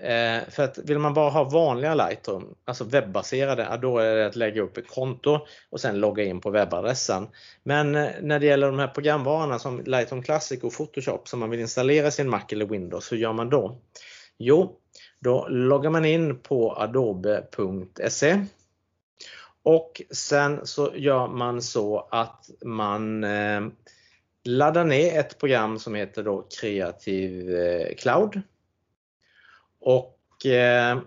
[0.00, 4.36] Eh, för att vill man bara ha vanliga Lightroom, alltså webbaserade, då är det att
[4.36, 5.38] lägga upp ett konto
[5.70, 7.28] och sen logga in på webbadressen.
[7.62, 11.50] Men eh, när det gäller de här programvarorna som Lightroom Classic och Photoshop som man
[11.50, 13.78] vill installera sin Mac eller Windows, hur gör man då?
[14.38, 14.76] Jo,
[15.20, 18.40] då loggar man in på adobe.se
[19.62, 23.60] och sen så gör man så att man eh,
[24.44, 28.42] laddar ner ett program som heter då Creative eh, Cloud
[29.86, 30.98] och eh,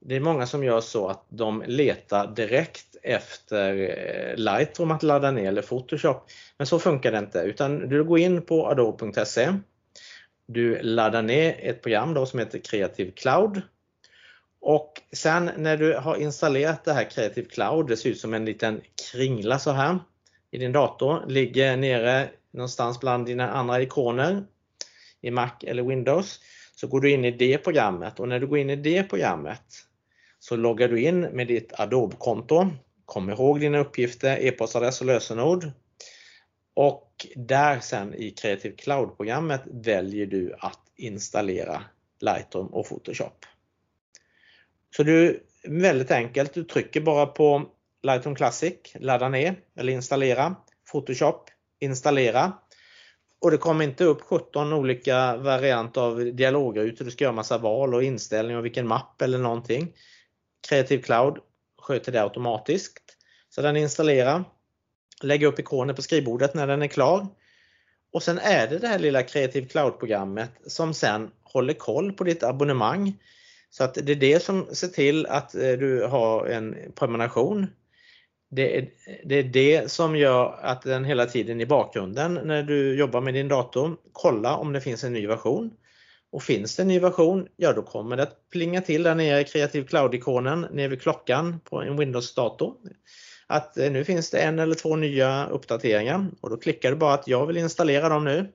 [0.00, 5.30] det är många som gör så att de letar direkt efter eh, Lightroom att ladda
[5.30, 6.30] ner eller Photoshop.
[6.56, 9.52] Men så funkar det inte utan du går in på adobe.se.
[10.46, 13.62] Du laddar ner ett program då som heter Creative Cloud.
[14.60, 18.44] Och sen när du har installerat det här Creative Cloud, det ser ut som en
[18.44, 18.80] liten
[19.12, 19.98] kringla så här
[20.50, 24.44] i din dator, ligger nere någonstans bland dina andra ikoner
[25.20, 26.40] i Mac eller Windows
[26.84, 29.62] så går du in i det programmet och när du går in i det programmet
[30.38, 32.66] så loggar du in med ditt Adobe-konto.
[33.04, 35.70] Kom ihåg dina uppgifter, e-postadress och lösenord.
[36.74, 41.82] Och där sen i Creative Cloud-programmet väljer du att installera
[42.20, 43.46] Lightroom och Photoshop.
[44.96, 47.70] Så du, väldigt enkelt, du trycker bara på
[48.02, 50.56] Lightroom Classic, ladda ner eller installera,
[50.92, 52.52] Photoshop, installera
[53.44, 57.04] och det kommer inte upp 17 olika varianter av dialogrutor.
[57.04, 59.92] Du ska göra massa val och inställningar och vilken mapp eller någonting.
[60.68, 61.38] Creative Cloud
[61.82, 63.02] sköter det automatiskt.
[63.48, 64.44] Så den installerar.
[65.22, 67.26] Lägger upp ikonen på skrivbordet när den är klar.
[68.12, 72.42] Och sen är det det här lilla Creative Cloud-programmet som sen håller koll på ditt
[72.42, 73.18] abonnemang.
[73.70, 77.66] Så att det är det som ser till att eh, du har en prenumeration
[78.54, 78.88] det är,
[79.24, 83.34] det är det som gör att den hela tiden i bakgrunden när du jobbar med
[83.34, 85.70] din dator, kolla om det finns en ny version.
[86.32, 89.40] Och finns det en ny version, ja då kommer det att plinga till där nere
[89.40, 92.74] i Creative Cloud-ikonen nere vid klockan på en Windows-dator.
[93.46, 97.14] Att eh, nu finns det en eller två nya uppdateringar och då klickar du bara
[97.14, 98.52] att jag vill installera dem nu.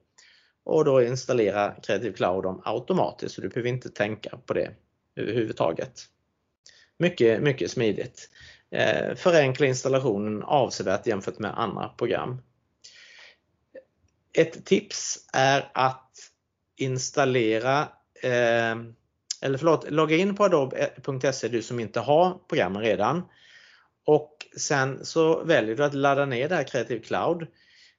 [0.64, 4.72] Och då installerar Creative Cloud dem automatiskt så du behöver inte tänka på det
[5.16, 6.02] överhuvudtaget.
[6.98, 8.30] Mycket, mycket smidigt.
[8.72, 12.42] Eh, förenkla installationen avsevärt jämfört med andra program.
[14.34, 16.12] Ett tips är att
[16.78, 17.82] installera
[18.24, 18.76] eh,
[19.42, 23.24] eller förlåt, logga in på adobe.se du som inte har programmen redan.
[24.06, 27.48] Och sen så väljer du att ladda ner det här Creative Cloud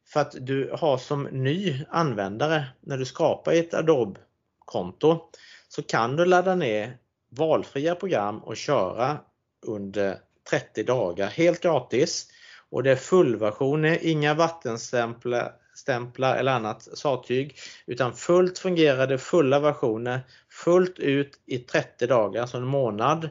[0.07, 5.31] för att du har som ny användare när du skapar ett Adobe-konto
[5.69, 6.97] så kan du ladda ner
[7.29, 9.19] valfria program och köra
[9.67, 10.19] under
[10.51, 12.27] 30 dagar helt gratis.
[12.71, 20.21] Och det är fullversioner, inga vattenstämplar stämplar eller annat sattyg utan fullt fungerande fulla versioner
[20.51, 23.31] fullt ut i 30 dagar, alltså en månad.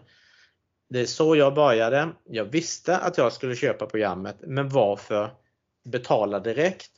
[0.90, 2.10] Det är så jag började.
[2.30, 5.32] Jag visste att jag skulle köpa programmet men varför
[5.86, 6.92] betala direkt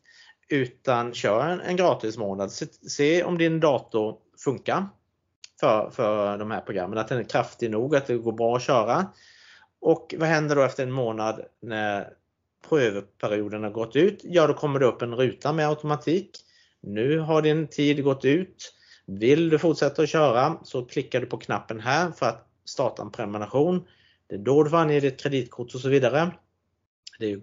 [0.49, 2.51] utan kör en, en gratis månad.
[2.51, 4.89] Se, se, om din dator funkar
[5.59, 8.63] för, för de här programmen, att den är kraftig nog, att det går bra att
[8.63, 9.05] köra.
[9.81, 12.13] Och vad händer då efter en månad när
[12.69, 14.21] prövperioden har gått ut?
[14.23, 16.29] Ja, då kommer det upp en ruta med automatik.
[16.81, 18.73] Nu har din tid gått ut.
[19.05, 23.11] Vill du fortsätta att köra så klickar du på knappen här för att starta en
[23.11, 23.87] prenumeration.
[24.27, 26.31] Det är då du får ange ditt kreditkort och så vidare.
[27.19, 27.41] Det är ju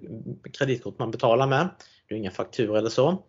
[0.53, 1.68] kreditkort man betalar med.
[2.09, 3.22] Det är inga fakturor eller så.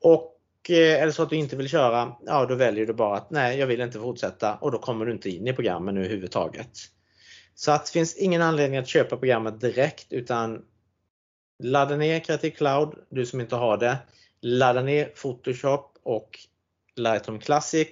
[0.00, 3.16] Och eh, är det så att du inte vill köra, ja då väljer du bara
[3.16, 6.70] att nej, jag vill inte fortsätta och då kommer du inte in i programmen överhuvudtaget.
[7.58, 10.64] Så att det finns ingen anledning att köpa programmet direkt utan
[11.62, 13.98] ladda ner Creative Cloud, du som inte har det.
[14.40, 16.38] Ladda ner Photoshop och
[16.96, 17.88] Lightroom Classic.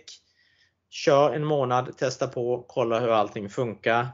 [0.90, 4.08] Kör en månad, testa på, kolla hur allting funkar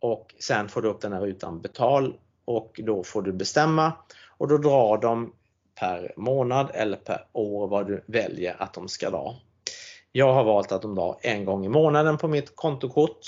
[0.00, 2.14] och sen får du upp den här rutan betal
[2.44, 3.92] och då får du bestämma
[4.26, 5.32] och då drar de
[5.74, 9.36] per månad eller per år vad du väljer att de ska dra.
[10.12, 13.20] Jag har valt att de drar en gång i månaden på mitt kontokort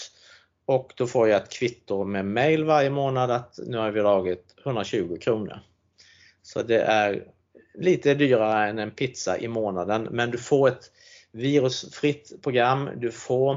[0.70, 4.54] och då får jag ett kvitto med mail varje månad att nu har vi dragit
[4.64, 5.60] 120 kronor.
[6.42, 7.24] Så det är
[7.74, 10.92] lite dyrare än en pizza i månaden men du får ett
[11.32, 12.90] virusfritt program.
[12.96, 13.54] Du får,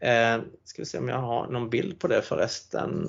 [0.00, 3.06] eh, ska vi se om jag har någon bild på det förresten.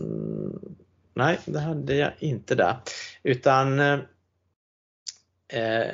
[1.13, 2.75] Nej, det hade jag inte där.
[3.23, 3.99] Utan eh,
[5.47, 5.91] eh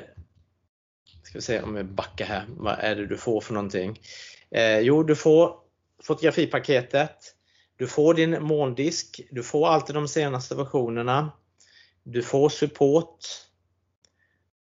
[1.24, 2.46] ska vi se om vi backar här.
[2.48, 4.00] Vad är det du får för någonting?
[4.52, 5.67] Eh, jo, du får
[6.08, 7.34] fotografipaketet.
[7.76, 9.22] Du får din molndisk.
[9.32, 11.32] Du får alltid de senaste versionerna.
[12.04, 13.26] Du får support.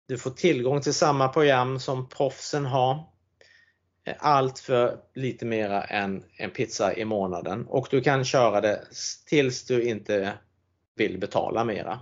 [0.07, 3.03] Du får tillgång till samma program som proffsen har.
[4.17, 8.81] Allt för lite mera än en pizza i månaden och du kan köra det
[9.25, 10.33] tills du inte
[10.95, 11.99] vill betala mera.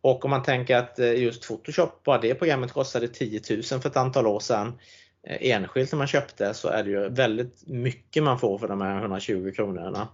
[0.00, 3.86] Och om man tänker att eh, just Photoshop, bara det programmet kostade 10 000 för
[3.86, 4.74] ett antal år sedan eh,
[5.22, 8.80] Eh, enskilt när man köpte så är det ju väldigt mycket man får för de
[8.80, 10.08] här 120 kronorna.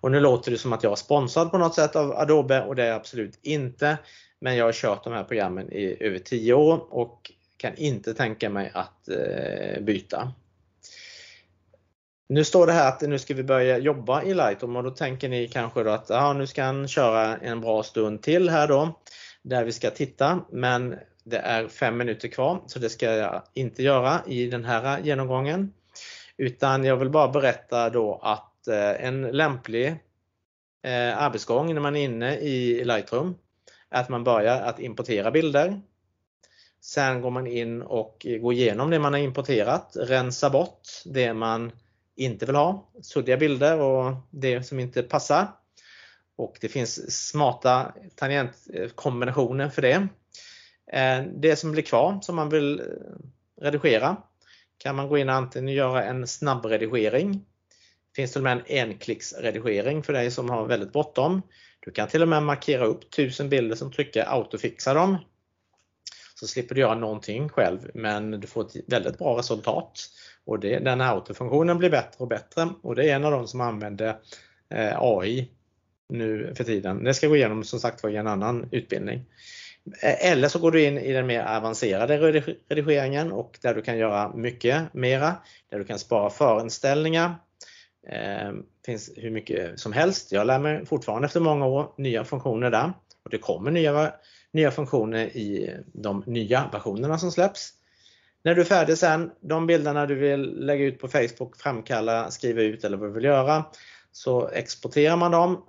[0.00, 2.76] Och nu låter det som att jag är sponsrad på något sätt av Adobe och
[2.76, 3.98] det är jag absolut inte.
[4.40, 8.50] Men jag har kört de här programmen i över 10 år och kan inte tänka
[8.50, 10.32] mig att eh, byta.
[12.28, 15.28] Nu står det här att nu ska vi börja jobba i Lightroom och då tänker
[15.28, 19.00] ni kanske då att ja, nu ska han köra en bra stund till här då
[19.42, 20.94] där vi ska titta men
[21.30, 25.72] det är fem minuter kvar så det ska jag inte göra i den här genomgången.
[26.36, 29.86] Utan jag vill bara berätta då att eh, en lämplig
[30.82, 33.34] eh, arbetsgång när man är inne i Lightroom
[33.90, 35.80] är att man börjar att importera bilder.
[36.80, 41.72] Sen går man in och går igenom det man har importerat, rensa bort det man
[42.16, 45.46] inte vill ha, suddiga bilder och det som inte passar.
[46.36, 50.08] Och det finns smarta tangentkombinationer eh, för det.
[50.92, 52.86] Eh, det som blir kvar som man vill eh,
[53.62, 54.16] redigera
[54.78, 57.32] kan man gå in och antingen göra en snabbredigering.
[57.32, 61.42] Det finns till och med en enklicksredigering för dig som har väldigt bråttom.
[61.80, 65.16] Du kan till och med markera upp 1000 bilder som trycker autofixa dem.
[66.34, 70.00] Så slipper du göra någonting själv men du får ett väldigt bra resultat.
[70.44, 73.48] Och det, den här autofunktionen blir bättre och bättre och det är en av de
[73.48, 74.16] som använder
[74.74, 75.50] eh, AI
[76.08, 77.04] nu för tiden.
[77.04, 79.24] Det ska gå igenom som sagt var i en annan utbildning.
[80.02, 82.18] Eller så går du in i den mer avancerade
[82.68, 85.36] redigeringen och där du kan göra mycket mera.
[85.70, 87.34] Där du kan spara förinställningar.
[88.08, 88.52] Eh,
[88.86, 90.32] finns hur mycket som helst.
[90.32, 92.92] Jag lär mig fortfarande efter många år nya funktioner där.
[93.22, 94.12] Och Det kommer nya,
[94.52, 97.72] nya funktioner i de nya versionerna som släpps.
[98.42, 102.62] När du är färdig sen, de bilderna du vill lägga ut på Facebook, framkalla, skriva
[102.62, 103.64] ut eller vad du vill göra,
[104.12, 105.64] så exporterar man dem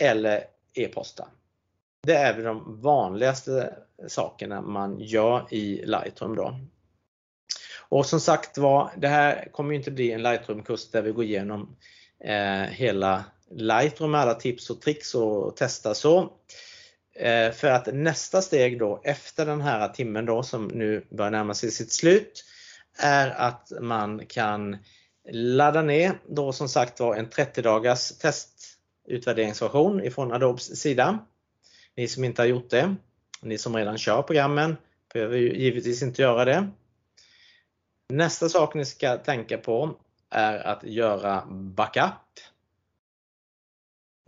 [0.00, 1.28] eller e-posta.
[2.02, 3.74] Det är väl de vanligaste
[4.08, 6.36] sakerna man gör i Lightroom.
[6.36, 6.60] Då.
[7.88, 11.76] Och som sagt var, det här kommer inte bli en Lightroom-kurs där vi går igenom
[12.24, 16.32] eh, hela Lightroom med alla tips och tricks och testa så.
[17.16, 21.54] Eh, för att nästa steg då efter den här timmen då som nu börjar närma
[21.54, 22.44] sig sitt slut
[22.98, 24.76] är att man kan
[25.30, 31.18] ladda ner då som sagt var en 30 dagars testutvärderingsversion ifrån Adobes sida.
[31.96, 32.94] Ni som inte har gjort det,
[33.42, 34.76] ni som redan kör programmen
[35.12, 36.70] behöver givetvis inte göra det.
[38.08, 39.96] Nästa sak ni ska tänka på
[40.30, 42.12] är att göra backup.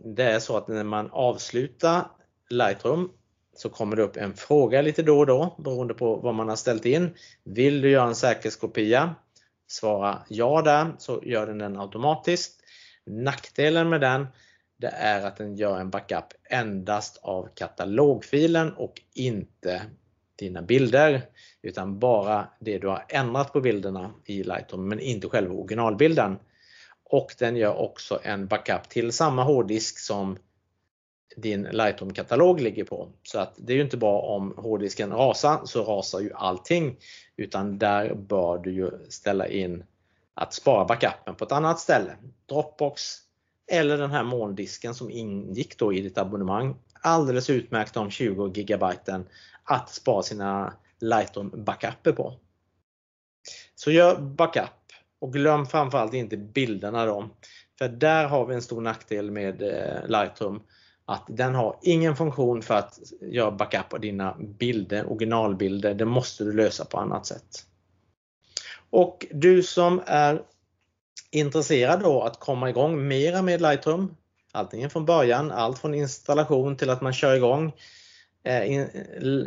[0.03, 2.07] Det är så att när man avslutar
[2.49, 3.11] Lightroom
[3.55, 6.55] så kommer det upp en fråga lite då och då beroende på vad man har
[6.55, 7.13] ställt in.
[7.43, 9.15] Vill du göra en säkerhetskopia?
[9.67, 12.59] Svara ja där så gör den den automatiskt.
[13.05, 14.27] Nackdelen med den
[14.77, 19.81] det är att den gör en backup endast av katalogfilen och inte
[20.35, 21.21] dina bilder
[21.61, 26.39] utan bara det du har ändrat på bilderna i Lightroom men inte själva originalbilden.
[27.03, 30.37] Och den gör också en backup till samma hårddisk som
[31.35, 33.09] din Lightroom-katalog ligger på.
[33.23, 36.97] Så att det är ju inte bra om hårddisken rasar, så rasar ju allting.
[37.35, 39.83] Utan där bör du ju ställa in
[40.33, 42.15] att spara backupen på ett annat ställe.
[42.45, 43.01] Dropbox
[43.71, 46.75] eller den här molndisken som ingick då i ditt abonnemang.
[47.01, 48.85] Alldeles utmärkt de 20 GB
[49.63, 52.33] att spara sina Lightroom backuper på.
[53.75, 54.69] Så gör backup
[55.19, 57.29] och glöm framförallt inte bilderna då.
[57.77, 60.63] För där har vi en stor nackdel med eh, Lightroom
[61.05, 65.93] att den har ingen funktion för att göra backup av dina bilder, originalbilder.
[65.93, 67.65] Det måste du lösa på annat sätt.
[68.89, 70.41] Och du som är
[71.33, 74.15] intresserad då att komma igång mera med Lightroom,
[74.51, 77.73] antingen från början, allt från installation till att man kör igång.
[78.43, 78.87] Eh, eh,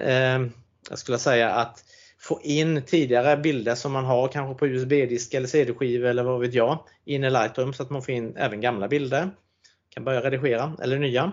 [0.01, 0.47] eh,
[0.91, 1.85] jag skulle säga att
[2.19, 6.55] få in tidigare bilder som man har kanske på USB-disk eller CD-skiva eller vad vet
[6.55, 9.31] jag in i Lightroom så att man får in även gamla bilder.
[9.91, 11.33] Kan börja redigera eller nya.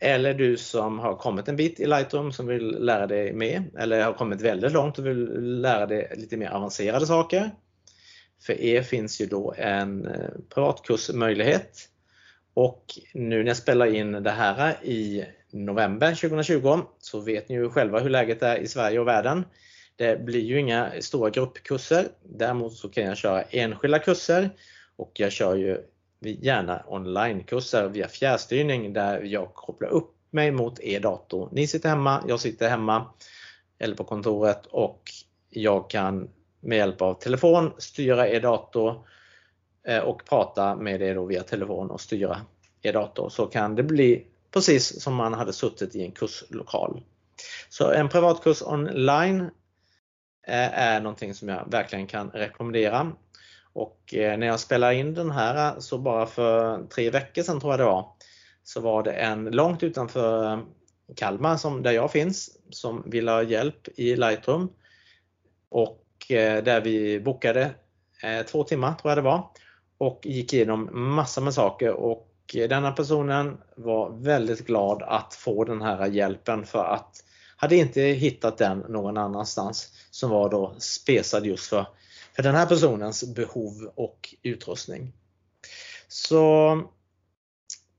[0.00, 4.04] Eller du som har kommit en bit i Lightroom som vill lära dig mer eller
[4.04, 7.50] har kommit väldigt långt och vill lära dig lite mer avancerade saker.
[8.42, 11.88] För er finns ju då en eh, privatkursmöjlighet.
[12.54, 12.84] Och
[13.14, 18.00] nu när jag spelar in det här i november 2020 så vet ni ju själva
[18.00, 19.44] hur läget är i Sverige och världen.
[19.96, 22.08] Det blir ju inga stora gruppkurser.
[22.22, 24.50] Däremot så kan jag köra enskilda kurser
[24.96, 25.78] och jag kör ju
[26.20, 31.48] gärna onlinekurser via fjärrstyrning där jag kopplar upp mig mot er dator.
[31.52, 33.06] Ni sitter hemma, jag sitter hemma
[33.78, 35.02] eller på kontoret och
[35.50, 36.28] jag kan
[36.62, 39.06] med hjälp av telefon styra er dator
[39.86, 42.40] eh, och prata med er via telefon och styra
[42.82, 43.28] er dator.
[43.28, 47.02] Så kan det bli precis som man hade suttit i en kurslokal.
[47.68, 49.40] Så en privatkurs online
[50.46, 53.12] eh, är någonting som jag verkligen kan rekommendera.
[53.72, 57.72] Och eh, när jag spelade in den här så bara för tre veckor sedan tror
[57.72, 58.06] jag det var,
[58.64, 60.60] så var det en långt utanför
[61.16, 64.72] Kalmar som, där jag finns som ville ha hjälp i Lightroom.
[65.68, 66.01] Och
[66.32, 67.70] Eh, där vi bokade
[68.22, 69.50] eh, två timmar tror jag det var
[69.98, 75.64] och gick igenom massor med saker och eh, denna personen var väldigt glad att få
[75.64, 77.24] den här hjälpen för att
[77.56, 81.86] hade inte hittat den någon annanstans som var då spesad just för,
[82.36, 85.12] för den här personens behov och utrustning.
[86.08, 86.82] Så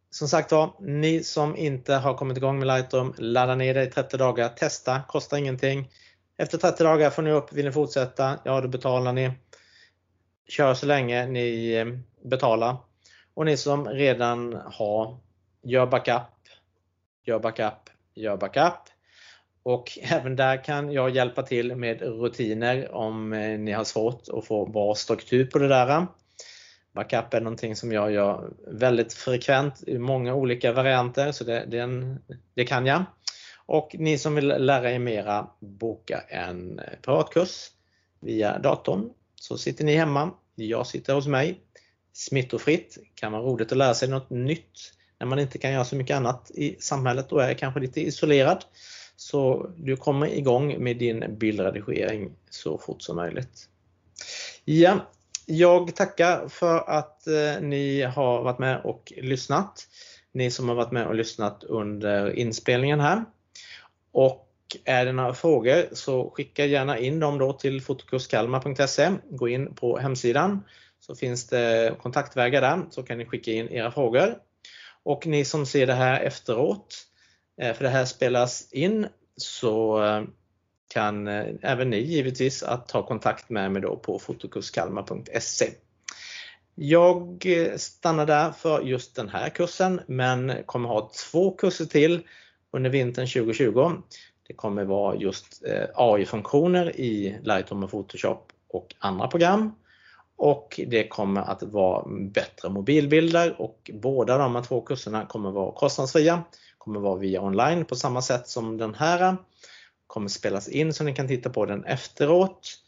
[0.09, 3.87] som sagt var, ni som inte har kommit igång med Lightroom, ladda ner det i
[3.87, 5.89] 30 dagar, testa, kostar ingenting.
[6.43, 9.31] Efter 30 dagar får ni upp, vill ni fortsätta, ja då betalar ni.
[10.47, 11.85] Kör så länge ni eh,
[12.29, 12.77] betalar
[13.33, 15.17] och ni som redan har,
[15.63, 16.21] gör backup,
[17.25, 18.79] gör backup, gör backup.
[19.63, 24.45] Och även där kan jag hjälpa till med rutiner om eh, ni har svårt att
[24.45, 26.07] få bra struktur på det där.
[26.91, 31.79] Backup är någonting som jag gör väldigt frekvent i många olika varianter så det, det,
[31.79, 32.19] en,
[32.53, 33.03] det kan jag.
[33.73, 37.71] Och ni som vill lära er mera, boka en eh, privatkurs
[38.19, 39.09] via datorn.
[39.35, 41.59] Så sitter ni hemma, jag sitter hos mig
[42.13, 42.97] smittofritt.
[43.15, 46.15] kan vara roligt att lära sig något nytt när man inte kan göra så mycket
[46.15, 48.65] annat i samhället och är kanske lite isolerad.
[49.15, 53.69] Så du kommer igång med din bildredigering så fort som möjligt.
[54.65, 54.99] Ja,
[55.45, 59.87] jag tackar för att eh, ni har varit med och lyssnat.
[60.31, 63.23] Ni som har varit med och lyssnat under inspelningen här.
[64.13, 64.49] Och
[64.85, 69.11] är det några frågor så skicka gärna in dem då till fotokurskalmar.se.
[69.29, 70.63] Gå in på hemsidan
[70.99, 74.37] så finns det kontaktvägar där så kan ni skicka in era frågor.
[75.03, 76.95] Och ni som ser det här efteråt,
[77.61, 79.07] eh, för det här spelas in,
[79.37, 80.23] så eh,
[80.93, 85.69] kan eh, även ni givetvis att ta kontakt med mig då på fotokurskalmar.se.
[86.75, 87.45] Jag
[87.77, 92.21] stannar där för just den här kursen men kommer ha två kurser till
[92.73, 93.91] under vintern 2020.
[94.47, 99.71] Det kommer vara just eh, AI-funktioner i Lightroom och Photoshop och andra program
[100.35, 105.71] och det kommer att vara bättre mobilbilder och båda de här två kurserna kommer vara
[105.71, 106.43] kostnadsfria.
[106.77, 109.35] Kommer vara via online på samma sätt som den här.
[110.07, 112.79] Kommer spelas in så ni kan titta på den efteråt.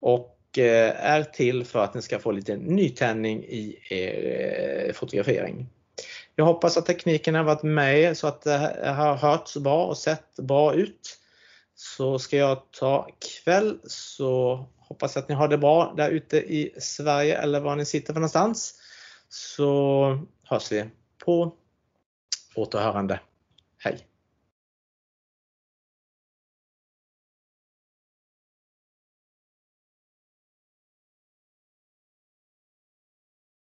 [0.00, 5.66] Och eh, är till för att ni ska få lite nytändning i er eh, fotografering.
[6.40, 10.36] Jag hoppas att tekniken har varit med så att det har hörts bra och sett
[10.36, 11.18] bra ut.
[11.74, 13.08] Så ska jag ta
[13.44, 17.76] kväll så Hoppas jag att ni har det bra där ute i Sverige eller var
[17.76, 18.74] ni sitter för någonstans.
[19.28, 20.84] Så hörs vi
[21.24, 21.52] på
[22.54, 23.20] återhörande.